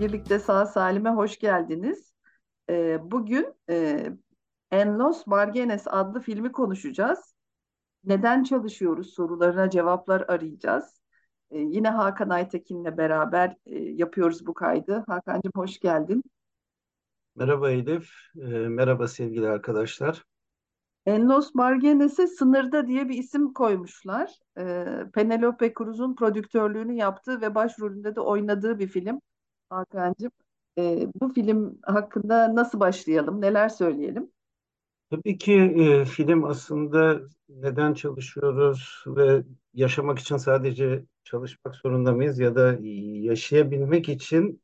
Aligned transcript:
Birlikte 0.00 0.38
sağ 0.38 0.66
salime 0.66 1.10
hoş 1.10 1.38
geldiniz. 1.38 2.12
Ee, 2.70 2.98
bugün 3.02 3.54
e, 3.70 4.06
En 4.70 4.98
Los 4.98 5.26
Bargenes 5.26 5.86
adlı 5.86 6.20
filmi 6.20 6.52
konuşacağız. 6.52 7.34
Neden 8.04 8.42
çalışıyoruz 8.42 9.14
sorularına 9.14 9.70
cevaplar 9.70 10.24
arayacağız. 10.28 11.00
Ee, 11.50 11.58
yine 11.58 11.88
Hakan 11.88 12.28
Aytekin'le 12.28 12.98
beraber 12.98 13.56
e, 13.66 13.78
yapıyoruz 13.78 14.46
bu 14.46 14.54
kaydı. 14.54 15.04
Hakan'cığım 15.06 15.52
hoş 15.54 15.78
geldin. 15.78 16.22
Merhaba 17.36 17.70
Elif, 17.70 18.10
e, 18.36 18.46
merhaba 18.48 19.08
sevgili 19.08 19.48
arkadaşlar. 19.48 20.24
En 21.06 21.28
Los 21.28 21.54
Bargenes'e 21.54 22.26
Sınırda 22.26 22.86
diye 22.86 23.08
bir 23.08 23.18
isim 23.18 23.52
koymuşlar. 23.52 24.38
Ee, 24.58 24.84
Penelope 25.14 25.72
Cruz'un 25.78 26.14
prodüktörlüğünü 26.14 26.94
yaptığı 26.94 27.40
ve 27.40 27.54
başrolünde 27.54 28.16
de 28.16 28.20
oynadığı 28.20 28.78
bir 28.78 28.88
film. 28.88 29.20
Hakan'cığım, 29.70 30.32
e, 30.78 31.08
bu 31.20 31.32
film 31.32 31.78
hakkında 31.82 32.54
nasıl 32.54 32.80
başlayalım, 32.80 33.40
neler 33.40 33.68
söyleyelim? 33.68 34.30
Tabii 35.10 35.38
ki 35.38 35.52
e, 35.52 36.04
film 36.04 36.44
aslında 36.44 37.20
neden 37.48 37.94
çalışıyoruz 37.94 39.04
ve 39.06 39.44
yaşamak 39.74 40.18
için 40.18 40.36
sadece 40.36 41.04
çalışmak 41.24 41.76
zorunda 41.76 42.12
mıyız 42.12 42.38
ya 42.38 42.54
da 42.54 42.78
yaşayabilmek 43.22 44.08
için 44.08 44.62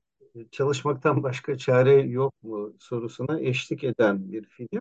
çalışmaktan 0.51 1.23
başka 1.23 1.59
çare 1.59 1.93
yok 1.95 2.35
mu 2.43 2.77
sorusuna 2.81 3.41
eşlik 3.41 3.85
eden 3.85 4.33
bir 4.33 4.45
film. 4.45 4.81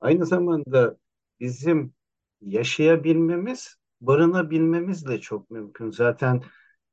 Aynı 0.00 0.26
zamanda 0.26 0.96
bizim 1.40 1.94
yaşayabilmemiz, 2.40 3.76
barınabilmemiz 4.00 5.06
de 5.06 5.20
çok 5.20 5.50
mümkün. 5.50 5.90
Zaten 5.90 6.42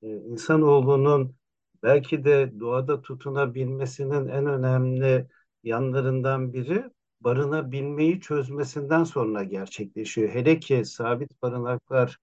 e, 0.02 0.08
insanoğlunun 0.10 1.36
belki 1.84 2.24
de 2.26 2.60
doğada 2.60 3.02
tutunabilmesinin 3.02 4.28
en 4.28 4.46
önemli 4.46 5.28
yanlarından 5.64 6.54
biri 6.54 6.84
barınabilmeyi 7.22 8.22
çözmesinden 8.22 9.04
sonra 9.04 9.44
gerçekleşiyor. 9.44 10.30
Hele 10.30 10.60
ki 10.60 10.86
sabit 10.86 11.42
barınaklar 11.42 12.18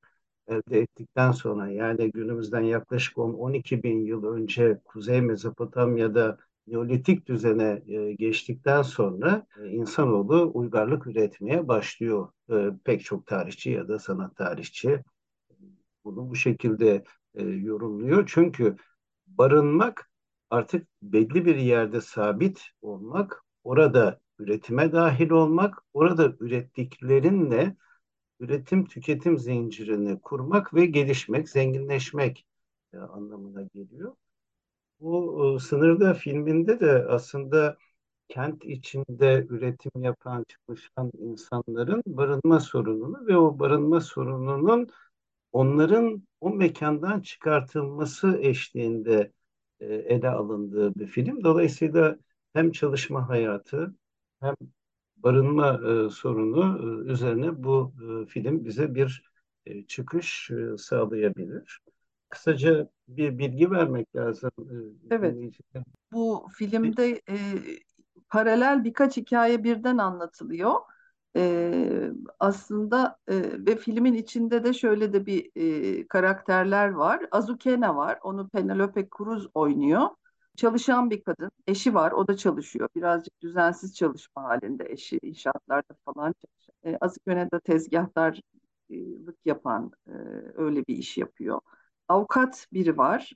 elde 0.49 0.81
ettikten 0.81 1.33
sonra 1.33 1.69
yani 1.69 2.11
günümüzden 2.13 2.61
yaklaşık 2.61 3.19
10-12 3.19 3.83
bin 3.83 4.01
yıl 4.05 4.25
önce 4.25 4.81
Kuzey 4.85 5.21
Mezopotamya'da 5.21 6.39
Neolitik 6.67 7.27
düzene 7.27 7.83
e, 7.87 8.13
geçtikten 8.13 8.83
sonra 8.83 9.47
e, 9.63 9.69
insanoğlu 9.69 10.51
uygarlık 10.55 11.07
üretmeye 11.07 11.69
başlıyor. 11.69 12.29
E, 12.51 12.71
pek 12.85 13.05
çok 13.05 13.27
tarihçi 13.27 13.71
ya 13.71 13.89
da 13.89 13.99
sanat 13.99 14.37
tarihçi 14.37 15.03
bunu 16.05 16.31
bu 16.31 16.37
şekilde 16.37 17.05
e, 17.35 17.43
yorumluyor. 17.45 18.25
Çünkü 18.35 18.77
barınmak 19.39 20.11
artık 20.51 20.89
belli 21.03 21.47
bir 21.47 21.57
yerde 21.57 22.01
sabit 22.01 22.63
olmak, 22.83 23.45
orada 23.65 24.21
üretime 24.39 24.93
dahil 24.93 25.31
olmak, 25.31 25.83
orada 25.95 26.33
ürettiklerinle 26.41 27.77
üretim 28.41 28.85
tüketim 28.85 29.39
zincirini 29.39 30.21
kurmak 30.21 30.75
ve 30.75 30.87
gelişmek, 30.87 31.49
zenginleşmek 31.49 32.47
e, 32.95 32.99
anlamına 32.99 33.63
geliyor. 33.63 34.17
Bu 35.01 35.57
e, 35.57 35.61
sınırda 35.61 36.15
filminde 36.15 36.81
de 36.81 37.07
aslında 37.09 37.77
kent 38.29 38.65
içinde 38.65 39.47
üretim 39.51 40.03
yapan, 40.03 40.45
çalışan 40.49 41.11
insanların 41.19 42.03
barınma 42.07 42.61
sorununu 42.61 43.27
ve 43.27 43.37
o 43.37 43.59
barınma 43.59 44.01
sorununun 44.01 44.89
onların 45.57 46.23
o 46.41 46.51
mekandan 46.51 47.21
çıkartılması 47.21 48.39
eşliğinde 48.43 49.33
e, 49.81 49.87
ele 49.87 50.29
alındığı 50.29 50.95
bir 50.95 51.07
film. 51.07 51.45
Dolayısıyla 51.45 52.17
hem 52.53 52.71
çalışma 52.73 53.29
hayatı 53.29 53.95
hem 54.41 54.55
barınma 55.17 55.81
e, 55.91 56.11
sorunu 56.11 56.79
e, 57.09 57.13
üzerine 57.13 57.65
bu 57.65 57.93
e, 58.23 58.27
film 58.27 58.65
bize 58.65 58.95
bir 58.95 59.31
e, 59.67 59.87
çıkış 59.87 60.51
e, 60.51 60.77
sağlayabilir. 60.77 61.81
Kısaca 62.29 62.89
bir 63.09 63.39
bilgi 63.39 63.71
vermek 63.71 64.17
lazım 64.17 64.51
e, 64.59 65.15
Evet, 65.15 65.37
bu 66.13 66.49
filmde 66.59 67.23
e, 67.29 67.37
paralel 68.29 68.85
birkaç 68.85 69.17
hikaye 69.17 69.65
birden 69.65 69.99
anlatılıyor. 69.99 70.75
E, 71.37 72.11
aslında 72.41 73.19
e, 73.29 73.67
ve 73.67 73.77
filmin 73.77 74.15
içinde 74.15 74.65
de 74.65 74.73
şöyle 74.73 75.13
de 75.13 75.27
bir 75.27 75.51
e, 76.01 76.09
karakterler 76.09 76.89
var. 76.89 77.27
Azukena 77.31 77.97
var, 77.97 78.19
onu 78.23 78.49
Penelope 78.49 79.09
Cruz 79.19 79.49
oynuyor. 79.55 80.09
Çalışan 80.57 81.11
bir 81.11 81.23
kadın, 81.23 81.51
eşi 81.67 81.95
var, 81.95 82.13
o 82.13 82.29
da 82.29 82.37
çalışıyor. 82.37 82.89
Birazcık 82.97 83.41
düzensiz 83.41 83.95
çalışma 83.97 84.43
halinde 84.45 84.85
eşi, 84.89 85.19
inşaatlarda 85.23 85.95
falan 86.05 86.35
çalışıyor. 86.43 86.77
E, 86.85 86.99
Azukena 87.01 87.51
da 87.51 87.61
tezgahtarlık 87.61 88.43
yapan 89.45 89.93
e, 90.07 90.13
öyle 90.55 90.87
bir 90.87 90.97
iş 90.97 91.19
yapıyor. 91.19 91.61
Avukat 92.09 92.67
biri 92.73 92.97
var, 92.99 93.33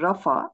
Rafa. 0.00 0.50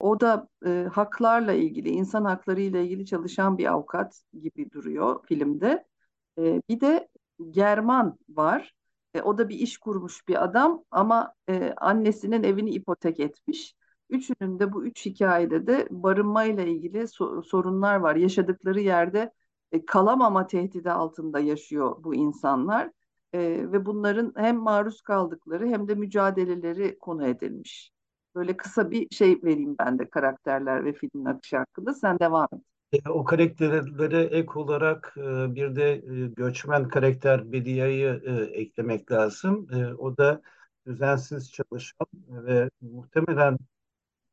O 0.00 0.20
da 0.20 0.48
e, 0.66 0.86
haklarla 0.92 1.52
ilgili, 1.52 1.88
insan 1.88 2.24
hakları 2.24 2.60
ile 2.60 2.84
ilgili 2.84 3.06
çalışan 3.06 3.58
bir 3.58 3.66
avukat 3.72 4.22
gibi 4.42 4.70
duruyor 4.72 5.26
filmde. 5.26 5.89
E, 6.38 6.62
bir 6.68 6.80
de 6.80 7.08
German 7.50 8.18
var. 8.28 8.74
E, 9.14 9.22
o 9.22 9.38
da 9.38 9.48
bir 9.48 9.54
iş 9.58 9.78
kurmuş 9.78 10.28
bir 10.28 10.44
adam 10.44 10.84
ama 10.90 11.34
e, 11.48 11.72
annesinin 11.76 12.42
evini 12.42 12.70
ipotek 12.70 13.20
etmiş. 13.20 13.74
Üçünün 14.10 14.58
de 14.58 14.72
bu 14.72 14.86
üç 14.86 15.06
hikayede 15.06 15.66
de 15.66 15.88
barınmayla 15.90 16.62
ilgili 16.64 16.98
so- 16.98 17.42
sorunlar 17.42 17.96
var. 17.96 18.16
Yaşadıkları 18.16 18.80
yerde 18.80 19.32
e, 19.72 19.84
kalamama 19.86 20.46
tehdidi 20.46 20.90
altında 20.90 21.40
yaşıyor 21.40 21.96
bu 22.04 22.14
insanlar. 22.14 22.90
E, 23.32 23.38
ve 23.72 23.86
bunların 23.86 24.32
hem 24.36 24.56
maruz 24.56 25.02
kaldıkları 25.02 25.66
hem 25.68 25.88
de 25.88 25.94
mücadeleleri 25.94 26.98
konu 26.98 27.26
edilmiş. 27.26 27.90
Böyle 28.34 28.56
kısa 28.56 28.90
bir 28.90 29.10
şey 29.14 29.40
vereyim 29.42 29.76
ben 29.78 29.98
de 29.98 30.10
karakterler 30.10 30.84
ve 30.84 30.92
filmin 30.92 31.24
akışı 31.24 31.56
hakkında. 31.56 31.94
Sen 31.94 32.18
devam 32.18 32.48
et. 32.52 32.69
E, 32.92 33.08
o 33.08 33.24
karakterlere 33.24 34.22
ek 34.22 34.50
olarak 34.54 35.14
e, 35.16 35.54
bir 35.54 35.76
de 35.76 35.92
e, 35.92 36.26
göçmen 36.36 36.88
karakter 36.88 37.52
Bediye'yi 37.52 38.04
e, 38.06 38.32
eklemek 38.60 39.12
lazım. 39.12 39.68
O 39.98 40.16
da 40.16 40.42
düzensiz 40.86 41.52
çalışan 41.52 42.06
ve 42.28 42.70
muhtemelen 42.80 43.58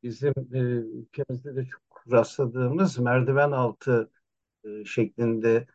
bizim 0.02 0.34
e, 0.54 0.58
ülkemizde 0.60 1.56
de 1.56 1.66
çok 1.66 2.04
rastladığımız 2.12 2.98
merdiven 2.98 3.52
altı 3.52 4.10
şeklinde 4.86 5.66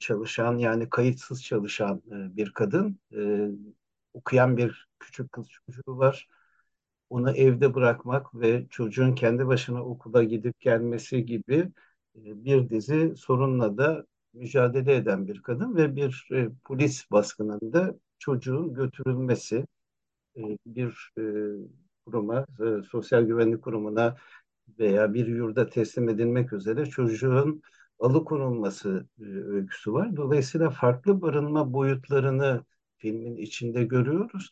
çalışan 0.00 0.58
yani 0.58 0.90
kayıtsız 0.90 1.44
çalışan 1.44 2.02
bir 2.36 2.52
kadın. 2.52 3.00
Okuyan 4.14 4.56
bir 4.56 4.88
küçük 5.00 5.32
kız 5.32 5.48
çocuğu 5.50 5.98
var. 5.98 6.28
Onu 7.10 7.30
evde 7.30 7.74
bırakmak 7.74 8.34
ve 8.34 8.66
çocuğun 8.70 9.14
kendi 9.14 9.46
başına 9.46 9.84
okula 9.84 10.24
gidip 10.24 10.60
gelmesi 10.60 11.26
gibi 11.26 11.72
bir 12.24 12.68
dizi 12.70 13.14
sorunla 13.16 13.78
da 13.78 14.06
mücadele 14.34 14.94
eden 14.96 15.28
bir 15.28 15.42
kadın 15.42 15.76
ve 15.76 15.96
bir 15.96 16.28
e, 16.32 16.48
polis 16.64 17.10
baskınında 17.10 17.94
çocuğun 18.18 18.74
götürülmesi 18.74 19.66
e, 20.36 20.42
bir 20.66 21.12
e, 21.18 21.22
kuruma, 22.06 22.46
e, 22.60 22.82
sosyal 22.90 23.22
güvenlik 23.22 23.62
kurumuna 23.62 24.16
veya 24.78 25.14
bir 25.14 25.26
yurda 25.26 25.68
teslim 25.68 26.08
edilmek 26.08 26.52
üzere 26.52 26.86
çocuğun 26.86 27.62
alıkonulması 27.98 29.06
e, 29.20 29.24
öyküsü 29.24 29.92
var. 29.92 30.16
Dolayısıyla 30.16 30.70
farklı 30.70 31.22
barınma 31.22 31.72
boyutlarını 31.72 32.64
filmin 32.96 33.36
içinde 33.36 33.84
görüyoruz. 33.84 34.50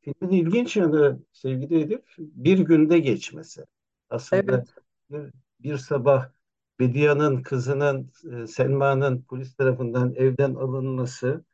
Filmin 0.00 0.34
ilginç 0.34 0.76
yanı 0.76 1.20
sevgili 1.32 1.80
Edip 1.80 2.04
bir 2.18 2.58
günde 2.58 2.98
geçmesi. 2.98 3.64
Aslında 4.10 4.52
Evet, 4.52 4.74
bir, 5.10 5.32
bir 5.60 5.76
sabah 5.76 6.30
Bedia'nın 6.80 7.42
kızının 7.42 8.12
e, 8.32 8.46
Selma'nın 8.46 9.22
polis 9.22 9.54
tarafından 9.56 10.14
evden 10.14 10.54
alınması 10.54 11.44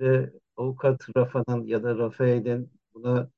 ve 0.00 0.32
avukat 0.56 1.06
Rafa'nın 1.16 1.66
ya 1.66 1.82
da 1.82 1.98
Rafael'in 1.98 2.70
buna 2.94 3.30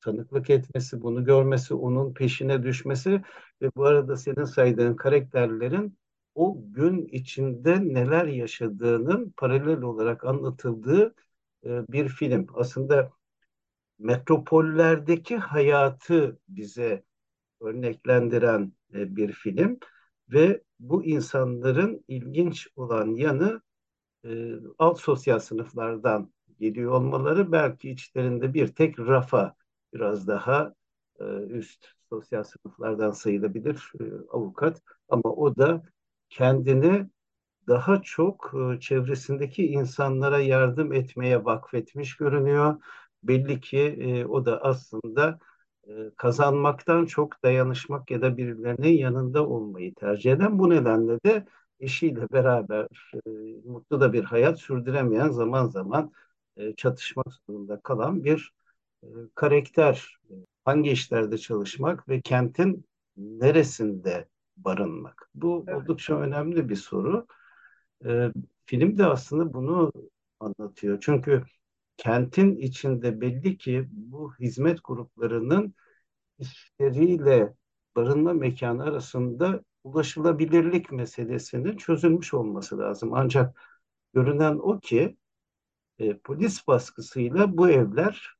tanıklık 0.00 0.50
etmesi, 0.50 1.02
bunu 1.02 1.24
görmesi, 1.24 1.74
onun 1.74 2.14
peşine 2.14 2.62
düşmesi 2.62 3.22
ve 3.62 3.70
bu 3.76 3.84
arada 3.84 4.16
senin 4.16 4.44
saydığın 4.44 4.96
karakterlerin 4.96 5.98
o 6.34 6.58
gün 6.72 7.06
içinde 7.06 7.94
neler 7.94 8.26
yaşadığının 8.26 9.34
paralel 9.36 9.82
olarak 9.82 10.24
anlatıldığı 10.24 11.14
e, 11.64 11.68
bir 11.88 12.08
film. 12.08 12.46
Aslında 12.54 13.12
metropollerdeki 13.98 15.36
hayatı 15.36 16.38
bize 16.48 17.04
örneklendiren 17.60 18.72
e, 18.94 19.16
bir 19.16 19.32
film 19.32 19.78
ve 20.32 20.62
bu 20.80 21.04
insanların 21.04 22.04
ilginç 22.08 22.68
olan 22.76 23.14
yanı 23.14 23.62
e, 24.24 24.52
alt 24.78 25.00
sosyal 25.00 25.38
sınıflardan 25.38 26.32
geliyor 26.60 26.92
olmaları 26.92 27.52
belki 27.52 27.90
içlerinde 27.90 28.54
bir 28.54 28.68
tek 28.68 28.98
rafa 28.98 29.54
biraz 29.94 30.28
daha 30.28 30.74
e, 31.20 31.24
üst 31.50 31.86
sosyal 32.10 32.44
sınıflardan 32.44 33.10
sayılabilir 33.10 33.92
e, 34.00 34.04
avukat 34.30 34.82
ama 35.08 35.30
o 35.30 35.56
da 35.56 35.82
kendini 36.30 37.06
daha 37.68 38.02
çok 38.02 38.54
e, 38.76 38.80
çevresindeki 38.80 39.66
insanlara 39.66 40.40
yardım 40.40 40.92
etmeye 40.92 41.44
vakfetmiş 41.44 42.16
görünüyor. 42.16 42.82
Belli 43.22 43.60
ki 43.60 43.78
e, 43.78 44.24
o 44.24 44.46
da 44.46 44.62
aslında 44.62 45.38
kazanmaktan 46.16 47.06
çok 47.06 47.42
dayanışmak 47.42 48.10
ya 48.10 48.22
da 48.22 48.36
birilerinin 48.36 48.98
yanında 48.98 49.46
olmayı 49.48 49.94
tercih 49.94 50.32
eden. 50.32 50.58
Bu 50.58 50.70
nedenle 50.70 51.22
de 51.26 51.46
eşiyle 51.80 52.28
beraber 52.32 52.86
e, 53.26 53.30
mutlu 53.64 54.00
da 54.00 54.12
bir 54.12 54.24
hayat 54.24 54.60
sürdüremeyen 54.60 55.28
zaman 55.30 55.66
zaman 55.66 56.12
e, 56.56 56.74
çatışmak 56.76 57.26
zorunda 57.46 57.80
kalan 57.80 58.24
bir 58.24 58.52
e, 59.02 59.06
karakter. 59.34 60.16
Hangi 60.64 60.90
işlerde 60.90 61.38
çalışmak 61.38 62.08
ve 62.08 62.20
kentin 62.20 62.84
neresinde 63.16 64.28
barınmak? 64.56 65.30
Bu 65.34 65.64
Evet. 65.68 65.76
oldukça 65.78 66.20
önemli 66.20 66.68
bir 66.68 66.76
soru. 66.76 67.26
E, 68.06 68.32
film 68.66 68.98
de 68.98 69.06
aslında 69.06 69.54
bunu 69.54 69.92
anlatıyor. 70.40 70.98
Çünkü 71.00 71.42
kentin 72.00 72.56
içinde 72.56 73.20
belli 73.20 73.58
ki 73.58 73.88
bu 73.92 74.34
hizmet 74.34 74.78
gruplarının 74.84 75.74
işleriyle 76.38 77.54
barınma 77.96 78.32
mekanı 78.32 78.82
arasında 78.84 79.64
ulaşılabilirlik 79.84 80.92
meselesinin 80.92 81.76
çözülmüş 81.76 82.34
olması 82.34 82.78
lazım. 82.78 83.14
Ancak 83.14 83.60
görünen 84.14 84.54
o 84.54 84.80
ki 84.80 85.16
e, 85.98 86.18
polis 86.18 86.66
baskısıyla 86.68 87.58
bu 87.58 87.70
evler 87.70 88.34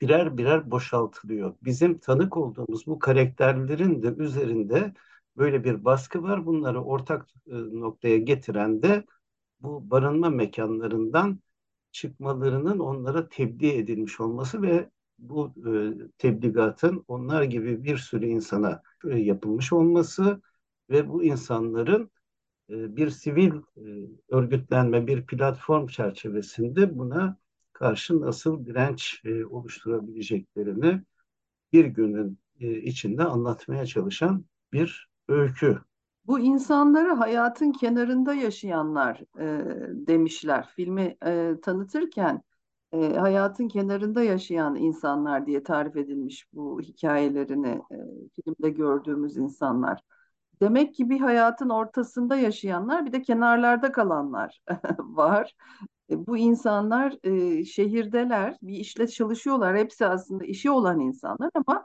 birer 0.00 0.38
birer 0.38 0.70
boşaltılıyor. 0.70 1.54
Bizim 1.62 1.98
tanık 1.98 2.36
olduğumuz 2.36 2.86
bu 2.86 2.98
karakterlerin 2.98 4.02
de 4.02 4.22
üzerinde 4.22 4.94
böyle 5.36 5.64
bir 5.64 5.84
baskı 5.84 6.22
var. 6.22 6.46
Bunları 6.46 6.82
ortak 6.84 7.28
e, 7.46 7.54
noktaya 7.54 8.18
getiren 8.18 8.82
de 8.82 9.04
bu 9.60 9.90
barınma 9.90 10.30
mekanlarından 10.30 11.40
çıkmalarının 11.92 12.78
onlara 12.78 13.28
tebliğ 13.28 13.72
edilmiş 13.78 14.20
olması 14.20 14.62
ve 14.62 14.90
bu 15.18 15.52
e, 15.66 15.70
tebligatın 16.18 17.04
onlar 17.08 17.42
gibi 17.42 17.84
bir 17.84 17.96
sürü 17.96 18.26
insana 18.26 18.82
e, 19.04 19.18
yapılmış 19.18 19.72
olması 19.72 20.42
ve 20.90 21.08
bu 21.08 21.24
insanların 21.24 22.10
e, 22.70 22.96
bir 22.96 23.10
sivil 23.10 23.52
e, 23.76 23.82
örgütlenme, 24.28 25.06
bir 25.06 25.26
platform 25.26 25.86
çerçevesinde 25.86 26.98
buna 26.98 27.36
karşı 27.72 28.20
nasıl 28.20 28.66
direnç 28.66 29.20
e, 29.24 29.44
oluşturabileceklerini 29.44 31.02
bir 31.72 31.84
günün 31.84 32.38
e, 32.60 32.80
içinde 32.80 33.24
anlatmaya 33.24 33.86
çalışan 33.86 34.44
bir 34.72 35.08
öykü. 35.28 35.78
Bu 36.26 36.38
insanları 36.40 37.12
hayatın 37.12 37.72
kenarında 37.72 38.34
yaşayanlar 38.34 39.20
e, 39.38 39.64
demişler. 40.06 40.68
Filmi 40.76 41.16
e, 41.26 41.54
tanıtırken 41.62 42.42
e, 42.92 43.14
hayatın 43.14 43.68
kenarında 43.68 44.22
yaşayan 44.22 44.76
insanlar 44.76 45.46
diye 45.46 45.62
tarif 45.62 45.96
edilmiş 45.96 46.46
bu 46.52 46.80
hikayelerini 46.80 47.68
e, 47.68 47.96
filmde 48.34 48.70
gördüğümüz 48.70 49.36
insanlar. 49.36 50.00
Demek 50.60 50.94
ki 50.94 51.10
bir 51.10 51.20
hayatın 51.20 51.68
ortasında 51.68 52.36
yaşayanlar 52.36 53.06
bir 53.06 53.12
de 53.12 53.22
kenarlarda 53.22 53.92
kalanlar 53.92 54.60
var. 54.98 55.54
E, 56.10 56.26
bu 56.26 56.36
insanlar 56.36 57.16
e, 57.24 57.64
şehirdeler, 57.64 58.56
bir 58.62 58.74
işle 58.74 59.08
çalışıyorlar. 59.08 59.76
Hepsi 59.76 60.06
aslında 60.06 60.44
işi 60.44 60.70
olan 60.70 61.00
insanlar 61.00 61.50
ama 61.54 61.84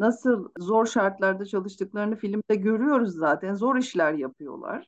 nasıl 0.00 0.48
zor 0.58 0.86
şartlarda 0.86 1.44
çalıştıklarını 1.46 2.16
filmde 2.16 2.54
görüyoruz 2.56 3.14
zaten. 3.14 3.54
Zor 3.54 3.76
işler 3.76 4.12
yapıyorlar 4.12 4.86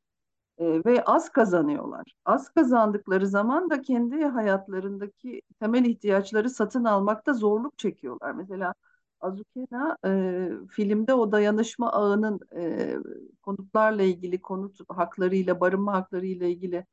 ve 0.60 1.04
az 1.04 1.32
kazanıyorlar. 1.32 2.14
Az 2.24 2.48
kazandıkları 2.50 3.26
zaman 3.26 3.70
da 3.70 3.82
kendi 3.82 4.24
hayatlarındaki 4.24 5.42
temel 5.60 5.84
ihtiyaçları 5.84 6.50
satın 6.50 6.84
almakta 6.84 7.32
zorluk 7.34 7.78
çekiyorlar. 7.78 8.32
Mesela 8.32 8.74
Azukena 9.20 9.96
e, 10.04 10.50
filmde 10.70 11.14
o 11.14 11.32
dayanışma 11.32 11.92
ağının 11.92 12.40
e, 12.56 12.96
konutlarla 13.42 14.02
ilgili, 14.02 14.40
konut 14.42 14.78
haklarıyla, 14.88 15.60
barınma 15.60 15.92
haklarıyla 15.92 16.46
ilgili 16.46 16.86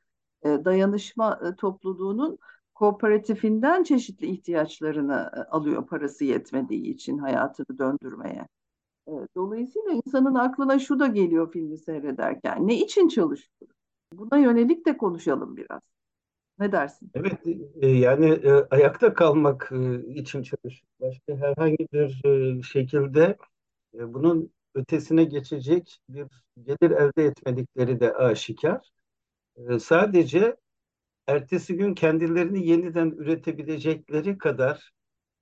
e, 0.44 0.66
dayanışma 0.66 1.40
e, 1.46 1.56
topluluğunun 1.56 2.38
kooperatifinden 2.76 3.84
çeşitli 3.84 4.28
ihtiyaçlarını 4.28 5.32
e, 5.38 5.40
alıyor 5.40 5.88
parası 5.88 6.26
yetmediği 6.26 6.94
için 6.94 7.18
hayatını 7.18 7.78
döndürmeye. 7.80 8.48
E, 9.08 9.12
dolayısıyla 9.36 9.92
insanın 9.92 10.36
aklına 10.36 10.80
şu 10.80 11.00
da 11.00 11.08
geliyor 11.08 11.52
filmi 11.52 11.78
seyrederken. 11.78 12.68
Ne 12.68 12.76
için 12.80 13.08
çalışıyoruz? 13.08 13.76
Buna 14.14 14.38
yönelik 14.38 14.86
de 14.86 14.98
konuşalım 14.98 15.58
biraz. 15.58 15.82
Ne 16.60 16.72
dersin? 16.72 17.12
Evet, 17.14 17.48
e, 17.82 17.88
yani 17.88 18.40
ayakta 18.72 19.14
kalmak 19.14 19.72
için 20.16 20.44
çalışıyor. 20.44 20.90
Başka 21.00 21.48
herhangi 21.48 21.88
bir 21.94 22.64
şekilde 22.64 23.38
bunun 23.94 24.52
ötesine 24.76 25.24
geçecek 25.24 26.00
bir 26.10 26.28
gelir 26.64 26.92
elde 26.92 27.26
etmedikleri 27.26 28.00
de 28.00 28.14
aşikar. 28.14 28.90
Sadece 29.80 30.56
ertesi 31.28 31.76
gün 31.78 31.94
kendilerini 31.94 32.68
yeniden 32.68 33.10
üretebilecekleri 33.10 34.38
kadar 34.38 34.92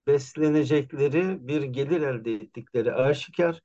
beslenecekleri 0.07 1.47
bir 1.47 1.63
gelir 1.63 2.01
elde 2.01 2.33
ettikleri 2.33 2.93
aşikar. 2.93 3.61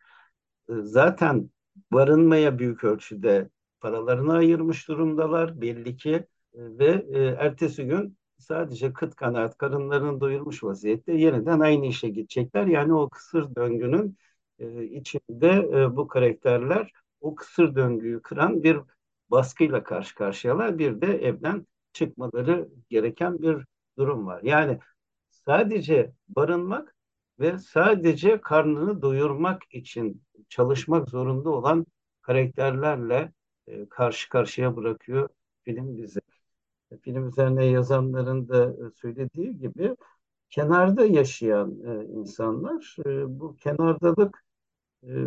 E, 0.71 0.73
zaten 0.83 1.51
barınmaya 1.93 2.59
büyük 2.59 2.85
ölçüde 2.85 3.51
paralarını 3.81 4.33
ayırmış 4.33 4.89
durumdalar 4.89 5.61
belli 5.61 5.97
ki 5.97 6.27
E, 6.55 6.59
ve 6.79 7.07
e, 7.13 7.25
ertesi 7.25 7.87
gün 7.87 8.19
sadece 8.39 8.93
kıt 8.93 9.15
kanaat 9.15 9.59
karınlarını 9.59 10.21
doyurmuş 10.21 10.65
vaziyette 10.65 11.13
yeniden 11.13 11.61
aynı 11.61 11.87
işe 11.87 12.09
gidecekler. 12.09 12.67
Yani 12.67 12.95
o 12.95 13.09
kısır 13.09 13.55
döngünün 13.55 14.19
içinde 14.91 15.69
bu 15.97 16.09
karakterler 16.09 16.93
o 17.21 17.35
kısır 17.35 17.75
döngüyü 17.75 18.23
kıran 18.23 18.63
bir 18.63 18.79
baskıyla 19.31 19.85
karşı 19.85 20.15
karşıyalar. 20.15 20.79
Bir 20.79 21.01
de 21.01 21.07
evden 21.07 21.67
çıkmaları 21.99 22.69
gereken 22.89 23.43
bir 23.43 23.65
durum 23.99 24.27
var. 24.27 24.43
Yani 24.43 24.79
sadece 25.31 26.13
barınmak 26.29 26.95
ve 27.41 27.59
sadece 27.59 28.41
karnını 28.41 29.03
doyurmak 29.03 29.63
için 29.71 30.23
çalışmak 30.49 31.09
zorunda 31.09 31.51
olan 31.51 31.87
karakterlerle 32.23 33.33
e, 33.67 33.89
karşı 33.89 34.29
karşıya 34.29 34.77
bırakıyor 34.77 35.29
film 35.65 35.97
bizi. 35.97 36.21
Film 37.03 37.29
üzerine 37.29 37.67
yazanların 37.67 38.49
da 38.49 38.65
e, 38.65 38.91
söylediği 38.95 39.59
gibi 39.59 39.97
kenarda 40.51 41.07
yaşayan 41.07 41.71
e, 41.87 42.05
insanlar 42.05 42.97
e, 43.07 43.41
bu 43.41 43.57
kenardalık 43.57 44.45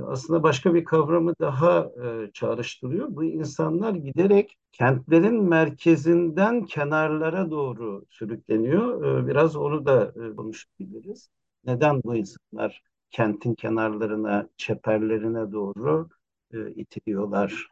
aslında 0.08 0.44
başka 0.44 0.74
bir 0.74 0.84
kavramı 0.86 1.34
daha 1.40 1.80
e, 2.26 2.32
çağrıştırıyor. 2.34 3.08
Bu 3.16 3.24
insanlar 3.24 3.94
giderek 3.96 4.58
kentlerin 4.72 5.44
merkezinden 5.44 6.66
kenarlara 6.66 7.52
doğru 7.52 8.06
sürükleniyor. 8.10 9.06
E, 9.24 9.28
biraz 9.28 9.56
onu 9.56 9.86
da 9.86 10.14
e, 10.32 10.36
konuşabiliriz. 10.36 11.30
Neden 11.66 12.04
bu 12.04 12.16
insanlar 12.16 12.84
kentin 13.12 13.54
kenarlarına, 13.56 14.50
çeperlerine 14.58 15.52
doğru 15.52 16.10
e, 16.54 16.72
itiliyorlar? 16.72 17.68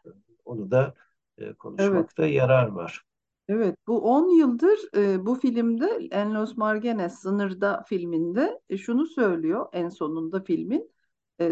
Onu 0.46 0.72
da 0.72 0.94
e, 1.38 1.54
Evet. 1.78 2.10
konuşmakta 2.10 2.28
yarar 2.28 2.68
var. 2.68 3.02
Evet, 3.48 3.78
bu 3.88 4.02
10 4.02 4.30
yıldır 4.30 4.80
e, 4.98 5.26
bu 5.26 5.36
filmde 5.36 5.86
Enlos 6.12 6.58
Margenes 6.58 7.14
Sınırda 7.20 7.84
filminde 7.88 8.62
e, 8.70 8.78
şunu 8.78 9.06
söylüyor 9.08 9.66
en 9.74 9.90
sonunda 9.90 10.44
filmin. 10.44 10.92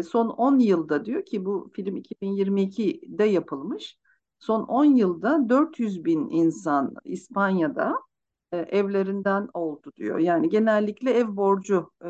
Son 0.02 0.28
10 0.28 0.58
yılda 0.58 1.04
diyor 1.04 1.24
ki 1.24 1.44
bu 1.44 1.70
film 1.74 1.96
2022'de 1.96 3.24
yapılmış. 3.24 3.98
Son 4.38 4.62
10 4.62 4.84
yılda 4.84 5.48
400 5.48 6.04
bin 6.04 6.28
insan 6.30 6.94
İspanya'da 7.04 7.98
e, 8.52 8.56
evlerinden 8.56 9.48
oldu 9.54 9.92
diyor. 9.96 10.18
Yani 10.18 10.48
genellikle 10.48 11.10
ev 11.10 11.36
borcu, 11.36 11.90
e, 12.04 12.08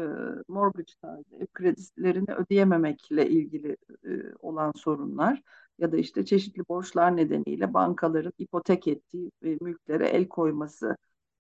mortgage 0.49 0.93
tarzı 1.03 1.37
ev 1.41 1.47
kredilerini 1.55 2.35
ödeyememekle 2.35 3.31
ilgili 3.31 3.77
e, 4.05 4.11
olan 4.41 4.73
sorunlar 4.77 5.43
ya 5.79 5.93
da 5.93 5.97
işte 5.97 6.25
çeşitli 6.25 6.63
borçlar 6.69 7.17
nedeniyle 7.17 7.75
bankaların 7.75 8.33
ipotek 8.39 8.89
ettiği 8.89 9.31
e, 9.43 9.59
mülklere 9.61 10.09
el 10.09 10.29
koyması 10.29 10.97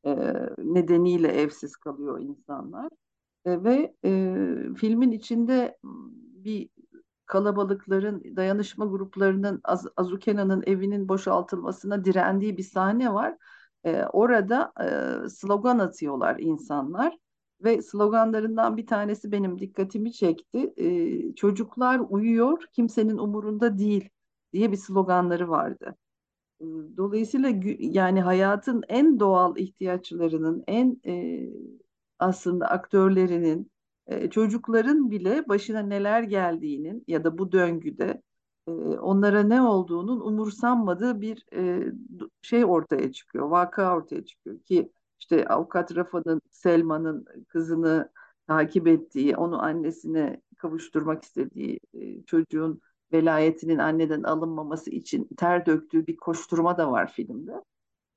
e, 0.06 0.34
nedeniyle 0.58 1.28
evsiz 1.28 1.76
kalıyor 1.76 2.20
insanlar. 2.20 2.88
E, 3.44 3.64
ve 3.64 3.94
e, 4.04 4.10
filmin 4.76 5.12
içinde 5.12 5.78
bir 6.48 6.68
kalabalıkların, 7.26 8.36
dayanışma 8.36 8.86
gruplarının 8.86 9.60
Az 9.64 9.86
Azukena'nın 9.96 10.62
evinin 10.66 11.08
boşaltılmasına 11.08 12.04
direndiği 12.04 12.56
bir 12.56 12.62
sahne 12.62 13.14
var. 13.14 13.36
E, 13.84 14.04
orada 14.04 14.72
e, 15.26 15.28
slogan 15.28 15.78
atıyorlar 15.78 16.36
insanlar. 16.38 17.18
ve 17.64 17.82
sloganlarından 17.82 18.76
bir 18.76 18.86
tanesi 18.86 19.32
benim 19.32 19.58
dikkatimi 19.58 20.12
çekti. 20.12 20.74
Ee, 20.76 21.34
çocuklar 21.34 22.00
uyuyor, 22.08 22.64
kimsenin 22.72 23.18
umurunda 23.18 23.78
değil 23.78 24.08
diye 24.52 24.72
bir 24.72 24.76
sloganları 24.76 25.48
vardı. 25.48 25.96
Ee, 26.60 26.64
Dolayısıyla 26.96 27.52
yani 27.78 28.22
hayatın 28.22 28.82
en 28.88 29.20
doğal 29.20 29.56
ihtiyaçlarının, 29.58 30.64
en 30.68 31.00
e, 31.06 31.40
aslında 32.18 32.66
aktörlerinin, 32.68 33.70
çocukların 34.30 35.10
bile 35.10 35.48
başına 35.48 35.80
neler 35.80 36.22
geldiğinin 36.22 37.04
ya 37.08 37.24
da 37.24 37.38
bu 37.38 37.52
döngüde 37.52 38.22
onlara 39.00 39.42
ne 39.42 39.62
olduğunun 39.62 40.20
umursanmadığı 40.20 41.20
bir 41.20 41.46
şey 42.42 42.64
ortaya 42.64 43.12
çıkıyor, 43.12 43.48
vaka 43.48 43.96
ortaya 43.96 44.24
çıkıyor 44.24 44.58
ki 44.58 44.92
işte 45.20 45.48
avukat 45.48 45.96
Rafa'nın 45.96 46.40
Selma'nın 46.50 47.24
kızını 47.48 48.10
takip 48.46 48.86
ettiği, 48.86 49.36
onu 49.36 49.62
annesine 49.62 50.40
kavuşturmak 50.58 51.22
istediği 51.22 51.80
çocuğun 52.26 52.80
velayetinin 53.12 53.78
anneden 53.78 54.22
alınmaması 54.22 54.90
için 54.90 55.28
ter 55.36 55.66
döktüğü 55.66 56.06
bir 56.06 56.16
koşturma 56.16 56.78
da 56.78 56.90
var 56.92 57.12
filmde. 57.12 57.52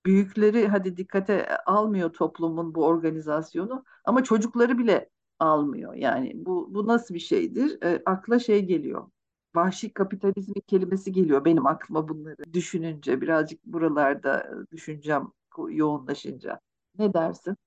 Büyükleri 0.06 0.68
hadi 0.68 0.98
dikkate 0.98 1.58
almıyor 1.66 2.14
toplumun 2.14 2.76
bu 2.76 2.86
organizasyonu 2.86 3.84
ama 4.06 4.24
çocukları 4.24 4.78
bile 4.78 5.10
almıyor. 5.42 5.94
Yani 5.94 6.32
bu, 6.36 6.74
bu 6.74 6.88
nasıl 6.88 7.14
bir 7.14 7.20
şeydir? 7.20 7.84
E, 7.84 8.02
akla 8.06 8.40
şey 8.40 8.66
geliyor. 8.66 9.08
Vahşi 9.56 9.94
kapitalizmin 9.94 10.64
kelimesi 10.68 11.12
geliyor 11.12 11.46
benim 11.46 11.68
aklıma 11.68 12.10
bunları 12.10 12.54
düşününce. 12.54 13.22
Birazcık 13.22 13.66
buralarda 13.66 14.52
düşüneceğim 14.72 15.28
yoğunlaşınca. 15.70 16.60
Ne 17.00 17.14
dersin? 17.14 17.58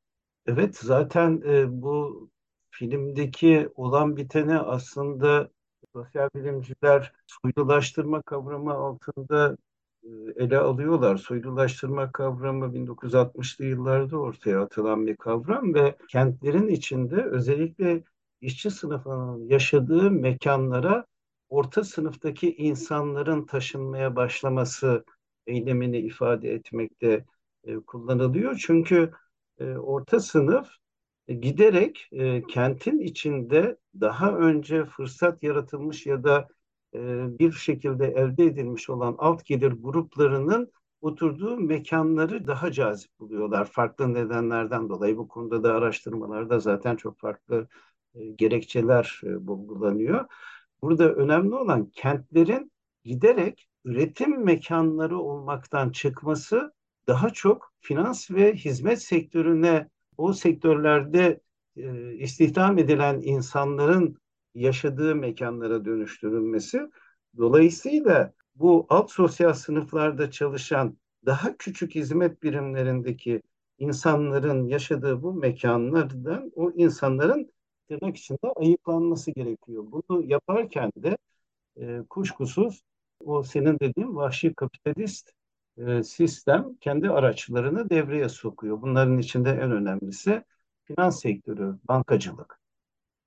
Evet, 0.46 0.76
zaten 0.76 1.42
e, 1.46 1.82
bu 1.82 2.28
filmdeki 2.70 3.68
olan 3.74 4.16
biteni 4.16 4.58
aslında 4.58 5.50
sosyal 5.94 6.28
bilimciler 6.34 7.12
soylulaştırma 7.26 8.22
kavramı 8.22 8.72
altında 8.72 9.56
e, 9.56 9.56
ele 10.36 10.58
alıyorlar. 10.58 11.16
Soylulaştırma 11.16 12.12
kavramı 12.12 12.74
1960'lı 12.74 13.64
yıllarda 13.64 14.16
ortaya 14.18 14.62
atılan 14.62 15.06
bir 15.06 15.16
kavram 15.16 15.74
ve 15.74 15.96
kentlerin 16.08 16.68
içinde 16.68 17.22
özellikle 17.22 18.02
işçi 18.40 18.70
sınıfının 18.70 19.48
yaşadığı 19.48 20.10
mekanlara 20.10 21.06
orta 21.48 21.84
sınıftaki 21.84 22.56
insanların 22.56 23.46
taşınmaya 23.46 24.16
başlaması 24.16 25.04
eylemini 25.46 25.98
ifade 25.98 26.52
etmekte 26.52 27.24
e, 27.64 27.76
kullanılıyor. 27.76 28.62
Çünkü 28.66 29.12
e, 29.58 29.64
orta 29.64 30.20
sınıf 30.20 30.68
e, 31.28 31.34
giderek 31.34 32.08
e, 32.12 32.42
kentin 32.42 32.98
içinde 32.98 33.76
daha 34.00 34.32
önce 34.32 34.84
fırsat 34.84 35.42
yaratılmış 35.42 36.06
ya 36.06 36.24
da 36.24 36.48
e, 36.94 36.98
bir 37.38 37.52
şekilde 37.52 38.06
elde 38.06 38.44
edilmiş 38.44 38.90
olan 38.90 39.14
alt 39.18 39.44
gelir 39.44 39.72
gruplarının 39.72 40.72
oturduğu 41.00 41.56
mekanları 41.56 42.46
daha 42.46 42.72
cazip 42.72 43.10
buluyorlar. 43.20 43.64
Farklı 43.64 44.14
nedenlerden 44.14 44.88
dolayı 44.88 45.16
bu 45.16 45.28
konuda 45.28 45.62
da 45.62 45.74
araştırmalarda 45.74 46.60
zaten 46.60 46.96
çok 46.96 47.18
farklı 47.18 47.68
e, 48.14 48.24
gerekçeler 48.24 49.20
e, 49.24 49.46
bulgulanıyor. 49.46 50.24
Burada 50.82 51.14
önemli 51.14 51.54
olan 51.54 51.86
kentlerin 51.86 52.72
giderek 53.04 53.68
üretim 53.84 54.44
mekanları 54.44 55.18
olmaktan 55.18 55.90
çıkması 55.90 56.72
daha 57.06 57.30
çok 57.30 57.72
finans 57.80 58.30
ve 58.30 58.54
hizmet 58.54 59.02
sektörüne 59.02 59.88
o 60.16 60.32
sektörlerde 60.32 61.40
e, 61.76 62.14
istihdam 62.14 62.78
edilen 62.78 63.20
insanların 63.22 64.18
yaşadığı 64.54 65.16
mekanlara 65.16 65.84
dönüştürülmesi. 65.84 66.90
Dolayısıyla 67.38 68.32
bu 68.54 68.86
alt 68.88 69.10
sosyal 69.10 69.52
sınıflarda 69.52 70.30
çalışan 70.30 70.96
daha 71.26 71.56
küçük 71.56 71.94
hizmet 71.94 72.42
birimlerindeki 72.42 73.42
insanların 73.78 74.66
yaşadığı 74.66 75.22
bu 75.22 75.34
mekanlardan 75.34 76.52
o 76.54 76.70
insanların 76.70 77.52
tırnak 77.88 78.16
içinde 78.16 78.52
ayıklanması 78.56 79.30
gerekiyor. 79.30 79.84
Bunu 79.86 80.24
yaparken 80.24 80.92
de 80.96 81.16
e, 81.76 82.02
kuşkusuz 82.10 82.82
o 83.20 83.42
senin 83.42 83.78
dediğin 83.80 84.16
vahşi 84.16 84.54
kapitalist 84.54 85.32
e, 85.76 86.02
sistem 86.02 86.76
kendi 86.80 87.10
araçlarını 87.10 87.90
devreye 87.90 88.28
sokuyor. 88.28 88.82
Bunların 88.82 89.18
içinde 89.18 89.50
en 89.50 89.72
önemlisi 89.72 90.44
finans 90.84 91.20
sektörü, 91.20 91.78
bankacılık. 91.88 92.63